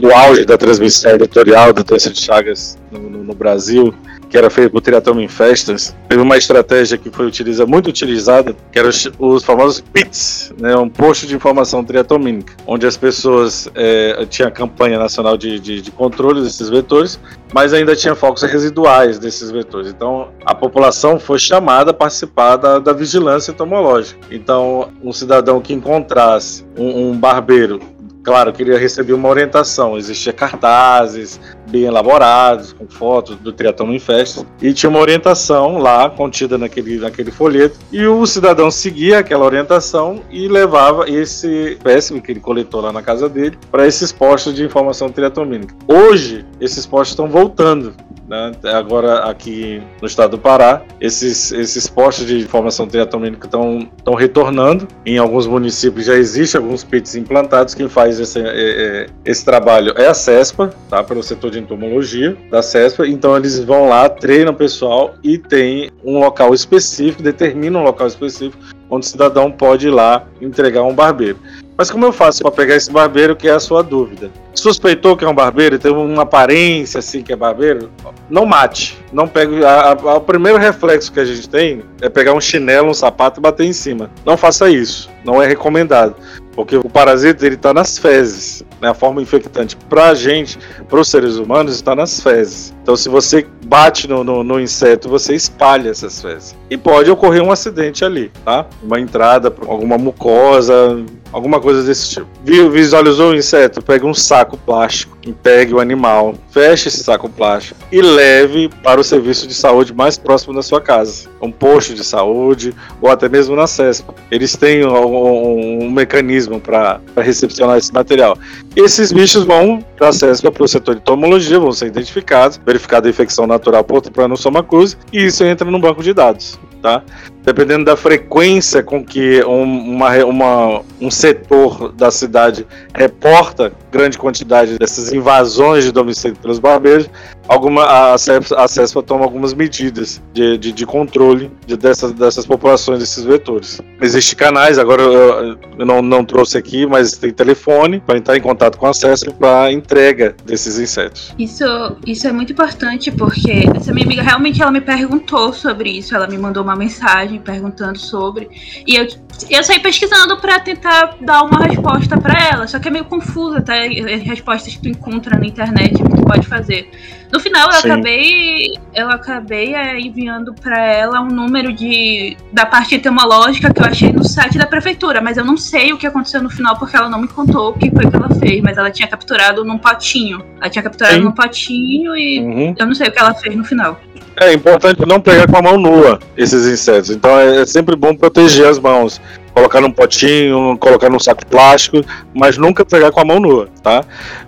[0.00, 3.94] do auge da transmissão editorial doença de Chagas no, no, no Brasil,
[4.30, 8.54] que era feito por Triatoma em festas, teve uma estratégia que foi utiliza, muito utilizada,
[8.70, 13.68] que eram os, os, famosos PITs, né, um posto de informação triatomínica, onde as pessoas
[13.74, 17.18] é, tinha a campanha nacional de, de, de, controle desses vetores,
[17.52, 19.90] mas ainda tinha focos residuais desses vetores.
[19.90, 24.20] Então, a população foi chamada a participar da, da vigilância entomológica.
[24.30, 27.80] Então, um cidadão que encontrasse um, um barbeiro
[28.22, 29.96] Claro, queria receber uma orientação.
[29.96, 31.40] Existia cartazes
[31.70, 36.98] bem elaborados, com fotos do triatlon em festas, e tinha uma orientação lá contida naquele,
[36.98, 37.78] naquele folheto.
[37.92, 43.02] E o cidadão seguia aquela orientação e levava esse espécime que ele coletou lá na
[43.02, 45.74] casa dele para esses postos de informação triatomínica.
[45.86, 47.94] Hoje, esses postos estão voltando.
[48.30, 48.52] Né?
[48.74, 54.86] Agora, aqui no estado do Pará, esses, esses postos de informação triatomínica estão retornando.
[55.04, 57.74] Em alguns municípios já existem alguns PITs implantados.
[57.74, 61.02] Quem faz esse, é, é, esse trabalho é a CESPA, tá?
[61.02, 63.06] pelo setor de entomologia da CESPA.
[63.06, 68.06] Então, eles vão lá, treinam o pessoal e tem um local específico, determina um local
[68.06, 71.38] específico onde o cidadão pode ir lá entregar um barbeiro.
[71.76, 74.30] Mas como eu faço para pegar esse barbeiro que é a sua dúvida?
[74.54, 77.90] Suspeitou que é um barbeiro, tem uma aparência assim que é barbeiro?
[78.28, 78.98] Não mate.
[79.12, 79.64] Não pegue.
[79.64, 83.40] A, a, o primeiro reflexo que a gente tem é pegar um chinelo, um sapato
[83.40, 84.10] e bater em cima.
[84.24, 85.10] Não faça isso.
[85.24, 86.16] Não é recomendado.
[86.54, 88.64] Porque o parasita ele está nas fezes.
[88.80, 88.88] Né?
[88.88, 92.74] A forma infectante para a gente, para os seres humanos, está nas fezes.
[92.82, 96.56] Então, se você bate no, no, no, inseto, você espalha essas fezes.
[96.68, 98.66] E pode ocorrer um acidente ali, tá?
[98.82, 102.26] Uma entrada, alguma mucosa, alguma coisa desse tipo.
[102.70, 103.82] Visualizou o inseto?
[103.82, 109.04] Pega um saco plástico, pegue o animal, feche esse saco plástico e leve para o
[109.04, 111.29] serviço de saúde mais próximo da sua casa.
[111.40, 114.06] Um posto de saúde ou até mesmo na CESP.
[114.30, 118.36] Eles têm um, um, mecanismo para recepcionar esse material.
[118.76, 123.08] Esses bichos vão para a CESP, para o setor de tomologia, vão ser identificados, verificada
[123.08, 124.66] a infecção natural por Trypanosoma
[125.12, 126.58] e isso entra no banco de dados.
[126.82, 127.02] Tá?
[127.44, 134.78] Dependendo da frequência com que um, uma, uma, um setor da cidade reporta grande quantidade
[134.78, 137.10] dessas invasões de domicílio pelos barbeiros,
[137.46, 142.98] alguma, a, a CESPA toma algumas medidas de, de, de controle de, dessas, dessas populações,
[142.98, 143.80] desses vetores.
[144.00, 148.40] Existem canais, agora eu, eu não, não trouxe aqui, mas tem telefone para entrar em
[148.40, 151.34] contato com a CESPA para entrega desses insetos.
[151.38, 151.64] Isso,
[152.06, 156.26] isso é muito importante porque essa minha amiga realmente ela me perguntou sobre isso, ela
[156.26, 158.48] me mandou uma mensagem perguntando sobre,
[158.86, 159.06] e eu,
[159.48, 163.60] eu saí pesquisando para tentar dar uma resposta para ela, só que é meio confusa,
[163.60, 163.74] tá?
[164.22, 166.90] Respostas que tu encontra na internet que tu pode fazer.
[167.32, 167.90] No final, eu Sim.
[167.90, 173.86] acabei, eu acabei é, enviando para ela um número de da parte etimológica que eu
[173.86, 176.96] achei no site da prefeitura, mas eu não sei o que aconteceu no final porque
[176.96, 179.78] ela não me contou o que foi que ela fez, mas ela tinha capturado num
[179.78, 180.44] potinho.
[180.60, 181.22] Ela tinha capturado Sim.
[181.22, 182.74] num potinho e uhum.
[182.76, 184.00] eu não sei o que ela fez no final.
[184.36, 187.10] É importante não pegar com a mão nua esses insetos.
[187.10, 189.20] Então é sempre bom proteger as mãos
[189.60, 192.00] colocar num potinho, colocar num saco plástico,
[192.34, 194.02] mas nunca pegar com a mão nua, tá?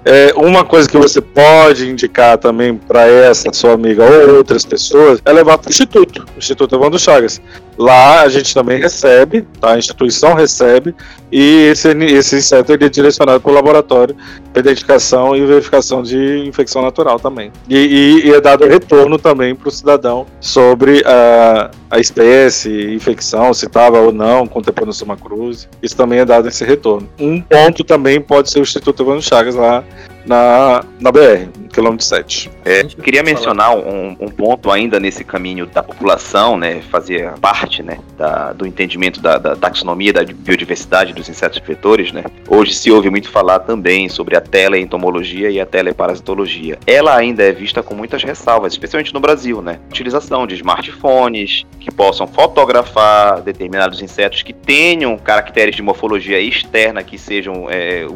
[0.05, 5.21] É, uma coisa que você pode indicar também para essa sua amiga ou outras pessoas
[5.25, 7.41] é levar para o Instituto, o Instituto Evandro Chagas.
[7.79, 9.73] Lá a gente também recebe, tá?
[9.73, 10.95] a instituição recebe,
[11.31, 14.15] e esse, esse inseto é direcionado para o laboratório
[14.53, 17.51] para identificação e verificação de infecção natural também.
[17.69, 23.55] E, e, e é dado retorno também para o cidadão sobre a, a espécie, infecção,
[23.55, 25.69] se estava ou não contemplando uma cruz.
[25.83, 27.09] Isso também é dado esse retorno.
[27.19, 29.85] Um ponto também pode ser o Instituto Evandro Chagas lá
[30.27, 32.51] na, na BR, quilômetro 7.
[32.65, 37.99] É, queria mencionar um, um, ponto ainda nesse caminho da população, né, fazer parte, né,
[38.17, 42.25] da, do entendimento da, da, taxonomia da biodiversidade dos insetos vetores, né.
[42.49, 46.79] Hoje se ouve muito falar também sobre a teleentomologia e a teleparasitologia.
[46.87, 49.81] Ela ainda é vista com muitas ressalvas, especialmente no Brasil, né.
[49.89, 57.19] Utilização de smartphones que possam fotografar determinados insetos que tenham caracteres de morfologia externa que
[57.19, 58.07] sejam é,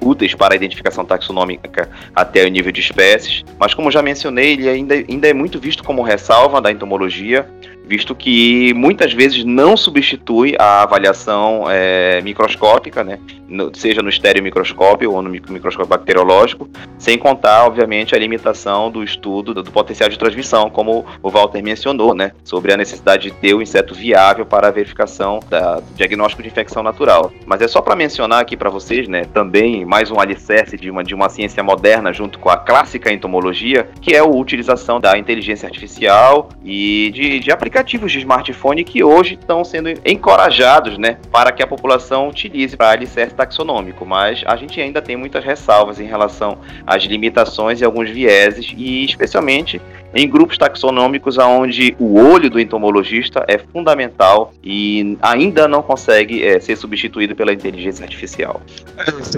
[0.00, 4.68] úteis para a identificação taxonômica até o nível de espécies, mas como já mencionei, ele
[4.68, 7.48] ainda, ainda é muito visto como ressalva da entomologia,
[7.90, 13.18] visto que muitas vezes não substitui a avaliação é, microscópica, né?
[13.48, 19.52] No, seja no estereomicroscópio ou no microscópio bacteriológico, sem contar, obviamente, a limitação do estudo
[19.52, 22.30] do, do, potencial de transmissão, como o Walter mencionou, né?
[22.44, 26.48] sobre a necessidade de ter o inseto viável para a verificação da, do diagnóstico de
[26.48, 27.32] infecção natural.
[27.44, 31.02] Mas é só para mencionar aqui para vocês, né, também mais um alicerce de uma,
[31.02, 35.66] de uma ciência moderna junto com a clássica entomologia, que é a utilização da inteligência
[35.66, 41.50] artificial e de, de aplicativos aplicativos de smartphone que hoje estão sendo encorajados, né, para
[41.50, 46.04] que a população utilize para alicerce taxonômico, mas a gente ainda tem muitas ressalvas em
[46.04, 49.80] relação às limitações e alguns vieses e especialmente
[50.14, 56.60] em grupos taxonômicos onde o olho do entomologista é fundamental e ainda não consegue é,
[56.60, 58.60] ser substituído pela inteligência artificial.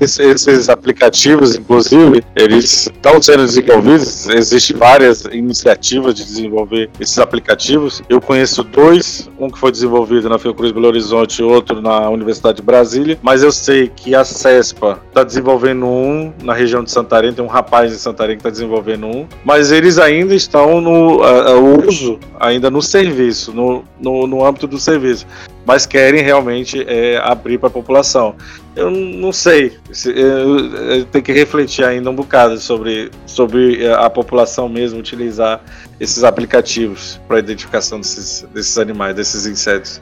[0.01, 8.03] Esses, esses, aplicativos, inclusive, eles estão sendo desenvolvidos, existem várias iniciativas de desenvolver esses aplicativos.
[8.09, 12.57] Eu conheço dois, um que foi desenvolvido na Fiocruz Belo Horizonte e outro na Universidade
[12.57, 17.33] de Brasília, mas eu sei que a CESPA está desenvolvendo um na região de Santarém,
[17.33, 21.21] tem um rapaz em Santarém que está desenvolvendo um, mas eles ainda estão estão no
[21.21, 25.27] uh, uso ainda no serviço, no, no, no âmbito do serviço,
[25.67, 28.35] mas querem realmente é, abrir para a população.
[28.75, 34.99] Eu não sei, eu, tenho que refletir ainda um bocado sobre, sobre a população mesmo
[34.99, 35.61] utilizar
[36.01, 40.01] esses aplicativos para identificação desses, desses animais, desses insetos.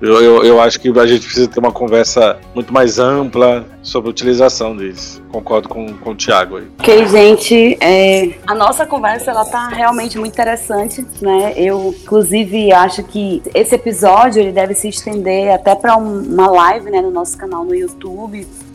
[0.00, 4.08] Eu, eu, eu acho que a gente precisa ter uma conversa muito mais ampla sobre
[4.08, 5.20] a utilização deles.
[5.32, 6.68] Concordo com, com o Thiago aí.
[6.78, 11.54] Ok, gente, é, a nossa conversa ela tá realmente muito interessante, né?
[11.56, 17.00] Eu, inclusive, acho que esse episódio ele deve se estender até para uma live, né,
[17.00, 18.09] no nosso canal no YouTube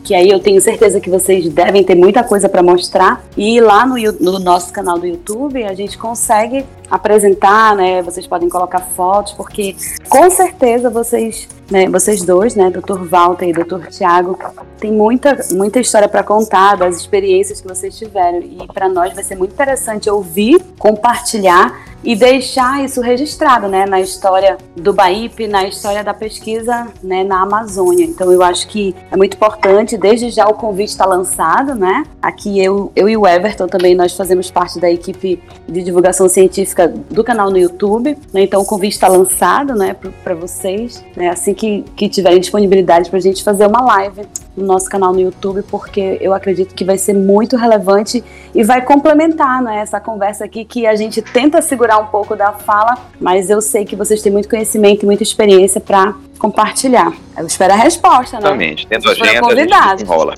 [0.06, 3.24] que aí eu tenho certeza que vocês devem ter muita coisa para mostrar.
[3.36, 8.02] E lá no, no, nosso canal do YouTube a gente consegue apresentar, né?
[8.02, 9.74] Vocês podem colocar fotos, porque
[10.08, 13.04] com certeza vocês, né, vocês dois, né, Dr.
[13.04, 13.86] Walter e Dr.
[13.88, 14.38] Tiago,
[14.78, 18.40] tem muita, muita história para contar das experiências que vocês tiveram.
[18.40, 24.00] E para nós vai ser muito interessante ouvir, compartilhar e deixar isso registrado, né, na
[24.00, 28.04] história do BAIP, na história da pesquisa, né, na Amazônia.
[28.04, 32.04] Então eu acho que é muito importante, desde já o convite está lançado, né?
[32.22, 36.86] Aqui eu, eu e o Everton também nós fazemos parte da equipe de divulgação científica
[36.86, 38.42] do canal no YouTube, né?
[38.42, 43.18] Então o convite está lançado, né, para vocês, né, assim que, que tiverem disponibilidade para
[43.18, 44.22] a gente fazer uma live
[44.56, 48.22] no nosso canal no YouTube, porque eu acredito que vai ser muito relevante
[48.54, 52.52] e vai complementar, né, essa conversa aqui que a gente tenta segurar um pouco da
[52.52, 57.12] fala, mas eu sei que vocês têm muito conhecimento e muita experiência para compartilhar.
[57.36, 58.40] Eu espero a resposta, né?
[58.40, 58.86] Exatamente.
[58.86, 60.02] Tendo Vocês foram agenda, a gente convidados.
[60.02, 60.34] enrola.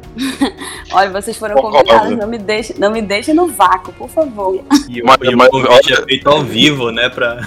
[0.92, 1.78] Olha, vocês foram Concordo.
[1.88, 2.16] convidados.
[2.18, 4.60] Não me deixem não me deixem no vácuo, por favor.
[4.88, 7.08] E o, Mas- e o mas- convite olha- é feito ao vivo, né?
[7.08, 7.46] Pra...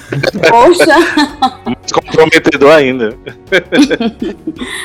[0.49, 0.95] Poxa,
[1.65, 3.15] Mais comprometedor ainda.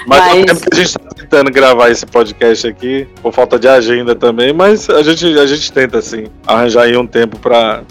[0.07, 3.69] mas Mas- tempo que a gente tá tentando gravar esse podcast aqui, por falta de
[3.69, 7.83] agenda também, mas a gente, a gente tenta, assim, arranjar aí um tempo pra,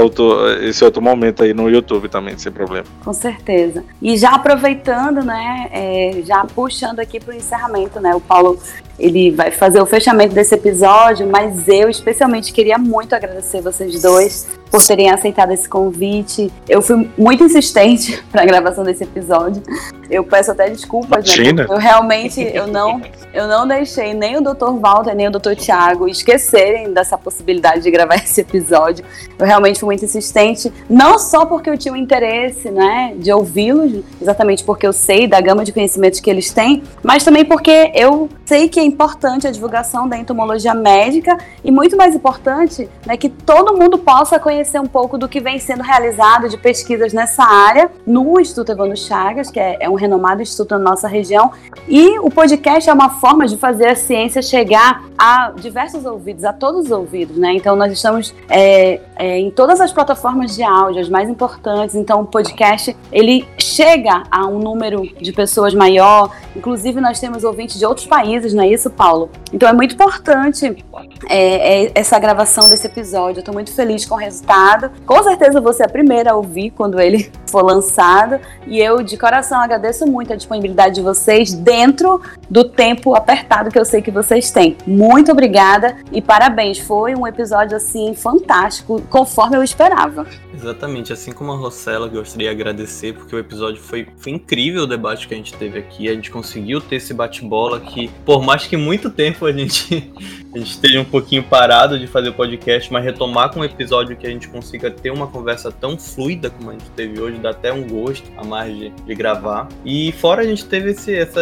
[0.00, 2.86] outro, esse outro momento aí no YouTube também, sem problema.
[3.04, 3.84] com certeza.
[4.02, 8.58] E já aproveitando, né, é, já puxando aqui para o encerramento, né, o Paulo
[8.98, 14.46] ele vai fazer o fechamento desse episódio, mas eu especialmente queria muito agradecer vocês dois
[14.70, 16.52] por terem aceitado esse convite.
[16.68, 19.62] Eu fui muito insistente para a gravação desse episódio.
[20.10, 21.34] Eu peço até desculpas, né?
[21.34, 21.66] Imagina.
[21.68, 23.00] Eu realmente eu não
[23.32, 24.70] eu não deixei nem o Dr.
[24.80, 25.54] Walter nem o Dr.
[25.54, 29.04] Tiago esquecerem dessa possibilidade de gravar esse episódio.
[29.38, 34.02] Eu realmente fui muito insistente, não só porque eu tinha o interesse, né, de ouvi-los,
[34.20, 38.28] exatamente porque eu sei da gama de conhecimentos que eles têm, mas também porque eu
[38.44, 43.76] sei que importante a divulgação da entomologia médica e muito mais importante, né, que todo
[43.76, 48.40] mundo possa conhecer um pouco do que vem sendo realizado de pesquisas nessa área no
[48.40, 51.52] Instituto Evandro Chagas, que é, é um renomado instituto na nossa região,
[51.86, 56.52] e o podcast é uma forma de fazer a ciência chegar a diversos ouvidos, a
[56.52, 57.52] todos os ouvidos, né?
[57.54, 61.94] Então nós estamos é, é, em todas as plataformas de áudio, as mais importantes.
[61.94, 66.34] Então o podcast ele chega a um número de pessoas maior.
[66.56, 69.30] Inclusive nós temos ouvintes de outros países, não é Paulo?
[69.52, 70.84] Então é muito importante
[71.28, 73.40] é, é, essa gravação desse episódio.
[73.40, 74.90] Eu tô muito feliz com o resultado.
[75.04, 78.38] Com certeza você é a primeira a ouvir quando ele for lançado.
[78.66, 83.78] E eu, de coração, agradeço muito a disponibilidade de vocês dentro do tempo apertado que
[83.78, 84.76] eu sei que vocês têm.
[84.86, 86.78] Muito obrigada e parabéns.
[86.78, 90.26] Foi um episódio, assim, fantástico, conforme eu esperava.
[90.54, 94.86] Exatamente, assim como a Rossella, gostaria de agradecer, porque o episódio foi, foi incrível o
[94.86, 96.08] debate que a gente teve aqui.
[96.08, 100.10] A gente conseguiu ter esse bate-bola que, por mais que muito tempo a gente,
[100.58, 104.26] gente esteja um pouquinho parado de fazer o podcast, mas retomar com um episódio que
[104.26, 107.72] a gente consiga ter uma conversa tão fluida como a gente teve hoje, dá até
[107.72, 109.68] um gosto a mais de, de gravar.
[109.84, 111.40] E fora a gente teve esse, essa,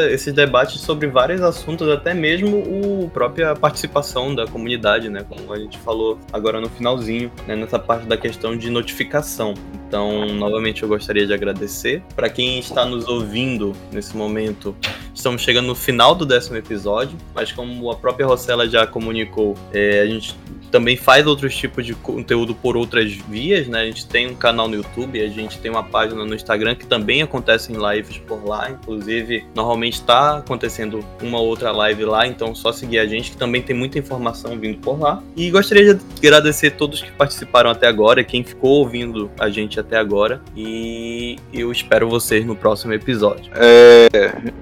[0.79, 2.63] sobre vários assuntos, até mesmo
[3.07, 5.25] a própria participação da comunidade, né?
[5.29, 7.57] Como a gente falou agora no finalzinho, né?
[7.57, 9.55] nessa parte da questão de notificação.
[9.87, 12.03] Então, novamente eu gostaria de agradecer.
[12.15, 14.77] Para quem está nos ouvindo nesse momento,
[15.15, 20.01] estamos chegando no final do décimo episódio, mas como a própria Rossella já comunicou, é,
[20.01, 20.35] a gente
[20.71, 23.83] também faz outros tipos de conteúdo por outras vias, né?
[23.83, 26.87] A gente tem um canal no YouTube, a gente tem uma página no Instagram que
[26.87, 32.73] também acontecem lives por lá, inclusive normalmente está acontecendo uma outra live lá, então só
[32.73, 35.23] seguir a gente que também tem muita informação vindo por lá.
[35.37, 39.97] E gostaria de agradecer todos que participaram até agora, quem ficou ouvindo a gente até
[39.97, 43.51] agora, e eu espero vocês no próximo episódio.
[43.55, 44.09] É,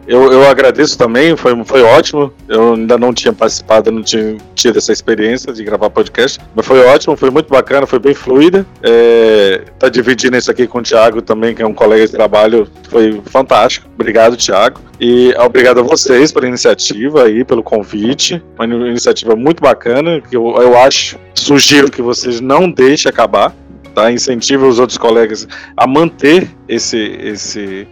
[0.07, 2.33] eu, eu agradeço também, foi, foi ótimo.
[2.49, 6.81] Eu ainda não tinha participado, não tinha tido essa experiência de gravar podcast, mas foi
[6.85, 8.67] ótimo, foi muito bacana, foi bem fluida.
[8.83, 12.69] É, tá dividindo isso aqui com o Thiago também, que é um colega de trabalho,
[12.91, 13.89] foi fantástico.
[13.95, 14.81] Obrigado, Thiago.
[15.01, 18.43] E obrigado a vocês pela iniciativa aí, pelo convite.
[18.59, 23.55] Uma iniciativa muito bacana, que eu, eu acho, sugiro que vocês não deixem acabar.
[23.95, 24.11] Tá?
[24.11, 27.87] Incentive os outros colegas a manter esse, esse,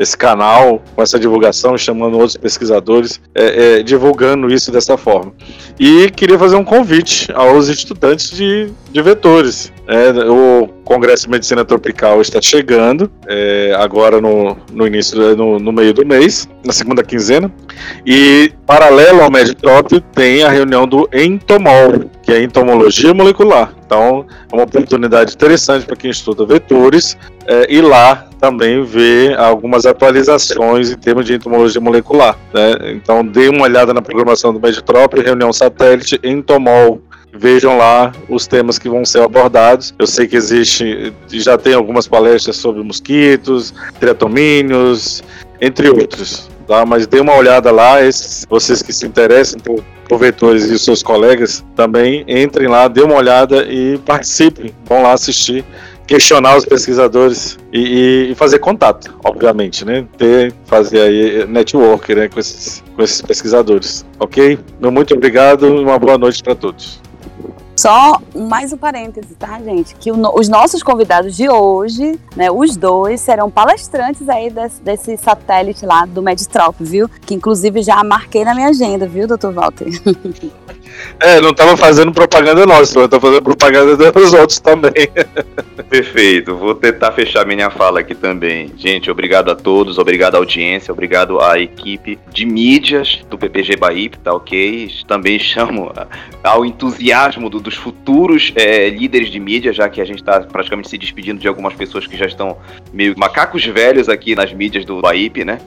[0.00, 5.30] esse canal com essa divulgação, chamando outros pesquisadores, é, é, divulgando isso dessa forma.
[5.78, 9.70] E queria fazer um convite aos estudantes de, de vetores.
[9.90, 15.72] É, o Congresso de Medicina Tropical está chegando, é, agora no, no início, no, no
[15.72, 17.52] meio do mês, na segunda quinzena,
[18.06, 23.74] e paralelo ao Meditrop tem a reunião do Entomol, que é entomologia molecular.
[23.84, 27.18] Então, é uma oportunidade interessante para quem estuda vetores
[27.48, 32.36] é, e lá também ver algumas atualizações em termos de entomologia molecular.
[32.54, 32.92] Né?
[32.92, 37.02] Então, dê uma olhada na programação do Meditrop, reunião satélite Entomol.
[37.32, 39.94] Vejam lá os temas que vão ser abordados.
[39.98, 45.22] Eu sei que existe, já tem algumas palestras sobre mosquitos, triatomíneos,
[45.60, 46.48] entre outros.
[46.66, 46.84] Tá?
[46.84, 50.84] Mas dê uma olhada lá, esses, vocês que se interessam por, por vetores e os
[50.84, 54.72] seus colegas também entrem lá, dê uma olhada e participem.
[54.84, 55.64] Vão lá assistir,
[56.06, 60.04] questionar os pesquisadores e, e fazer contato, obviamente, né?
[60.18, 64.04] Ter, fazer aí network né, com, esses, com esses pesquisadores.
[64.18, 64.58] Ok?
[64.80, 67.00] Muito obrigado e uma boa noite para todos.
[67.80, 69.94] Só mais um parêntese, tá, gente?
[69.94, 75.16] Que o, os nossos convidados de hoje, né, os dois, serão palestrantes aí desse, desse
[75.16, 77.08] satélite lá do Meditrop, viu?
[77.08, 79.86] Que inclusive já marquei na minha agenda, viu, doutor Walter?
[81.18, 85.08] É, não tava fazendo propaganda nossa, eu tava fazendo propaganda dos outros também.
[85.88, 88.72] Perfeito, vou tentar fechar minha fala aqui também.
[88.76, 94.10] Gente, obrigado a todos, obrigado à audiência, obrigado à equipe de mídias do PPG Bahia,
[94.22, 94.90] tá ok?
[95.06, 95.92] Também chamo
[96.42, 100.88] ao entusiasmo do, dos futuros é, líderes de mídia, já que a gente está praticamente
[100.88, 102.56] se despedindo de algumas pessoas que já estão
[102.92, 105.60] meio macacos velhos aqui nas mídias do Baip, né?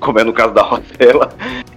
[0.10, 1.30] Como é no caso da Rosela.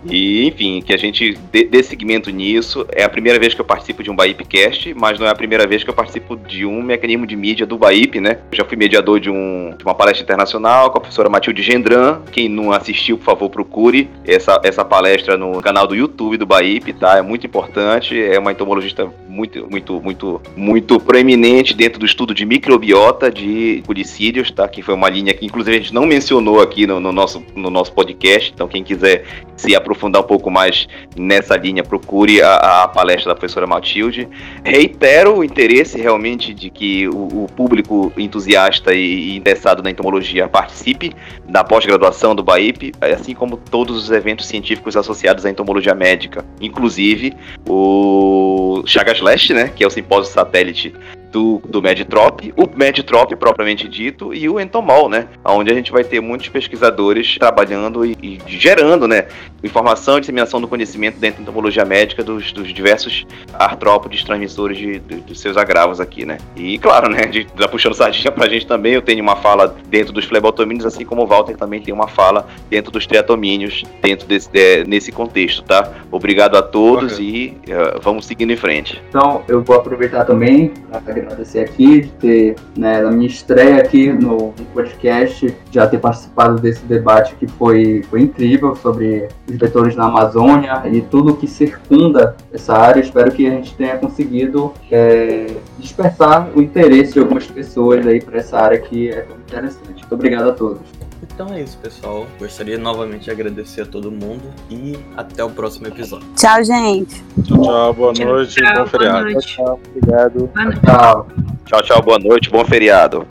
[0.06, 2.86] E, enfim, que a gente dê, seguimento nisso.
[2.92, 5.66] É a primeira vez que eu participo de um Baipcast, mas não é a primeira
[5.66, 8.40] vez que eu participo de um mecanismo de mídia do Baip, né?
[8.52, 12.22] Eu já fui mediador de, um, de uma palestra internacional com a professora Matilde Gendran.
[12.32, 16.94] Quem não assistiu, por favor, procure essa, essa palestra no canal do YouTube do Baip,
[16.94, 17.18] tá?
[17.18, 18.22] É muito importante.
[18.22, 24.52] É uma entomologista muito, muito, muito, muito proeminente dentro do estudo de microbiota de culicídios,
[24.52, 24.68] tá?
[24.68, 27.70] Que foi uma linha que, inclusive, a gente não mencionou aqui no, no nosso, no
[27.70, 28.13] nosso podcast.
[28.54, 29.24] Então, quem quiser
[29.56, 34.28] se aprofundar um pouco mais nessa linha, procure a, a palestra da professora Matilde.
[34.64, 40.48] Reitero o interesse realmente de que o, o público entusiasta e, e interessado na entomologia
[40.48, 41.14] participe
[41.48, 47.34] da pós-graduação do BAIP, assim como todos os eventos científicos associados à entomologia médica, inclusive
[47.68, 50.94] o Chagas Leste, né, que é o simpósio satélite
[51.34, 55.28] do, do Medtrop, o Medtrop propriamente dito e o Entomol, né?
[55.44, 59.26] Onde a gente vai ter muitos pesquisadores trabalhando e, e gerando, né?
[59.64, 65.00] Informação e disseminação do conhecimento dentro da entomologia médica dos, dos diversos artrópodes transmissores de,
[65.00, 66.38] de, de, seus agravos aqui, né?
[66.56, 67.26] E claro, né?
[67.26, 71.04] De, tá puxando sardinha pra gente também, eu tenho uma fala dentro dos flebotomíneos, assim
[71.04, 75.64] como o Walter também tem uma fala dentro dos triatomíneos, dentro desse, de, nesse contexto,
[75.64, 75.92] tá?
[76.12, 77.58] Obrigado a todos okay.
[77.66, 79.02] e uh, vamos seguindo em frente.
[79.10, 84.12] Então, eu vou aproveitar também para agradecer aqui de ter, né, na minha estreia aqui
[84.12, 90.06] no, podcast, já ter participado desse debate que foi, foi incrível sobre os vetores na
[90.06, 93.00] Amazônia e tudo que circunda essa área.
[93.00, 95.48] Espero que a gente tenha conseguido é,
[95.78, 100.00] despertar o interesse de algumas pessoas aí para essa área que é tão interessante.
[100.02, 101.03] Muito obrigado a todos.
[101.24, 102.28] Então é isso, pessoal.
[102.38, 106.28] Gostaria novamente de agradecer a todo mundo e até o próximo episódio.
[106.36, 107.24] Tchau, gente.
[107.44, 107.94] Tchau, tchau.
[107.94, 108.56] Boa noite.
[108.56, 109.30] Tchau, bom feriado.
[109.30, 109.80] Tchau, tchau.
[109.96, 110.50] Obrigado.
[110.84, 111.28] Tchau.
[111.66, 112.02] Tchau, tchau.
[112.02, 112.50] Boa noite.
[112.50, 113.26] Bom feriado.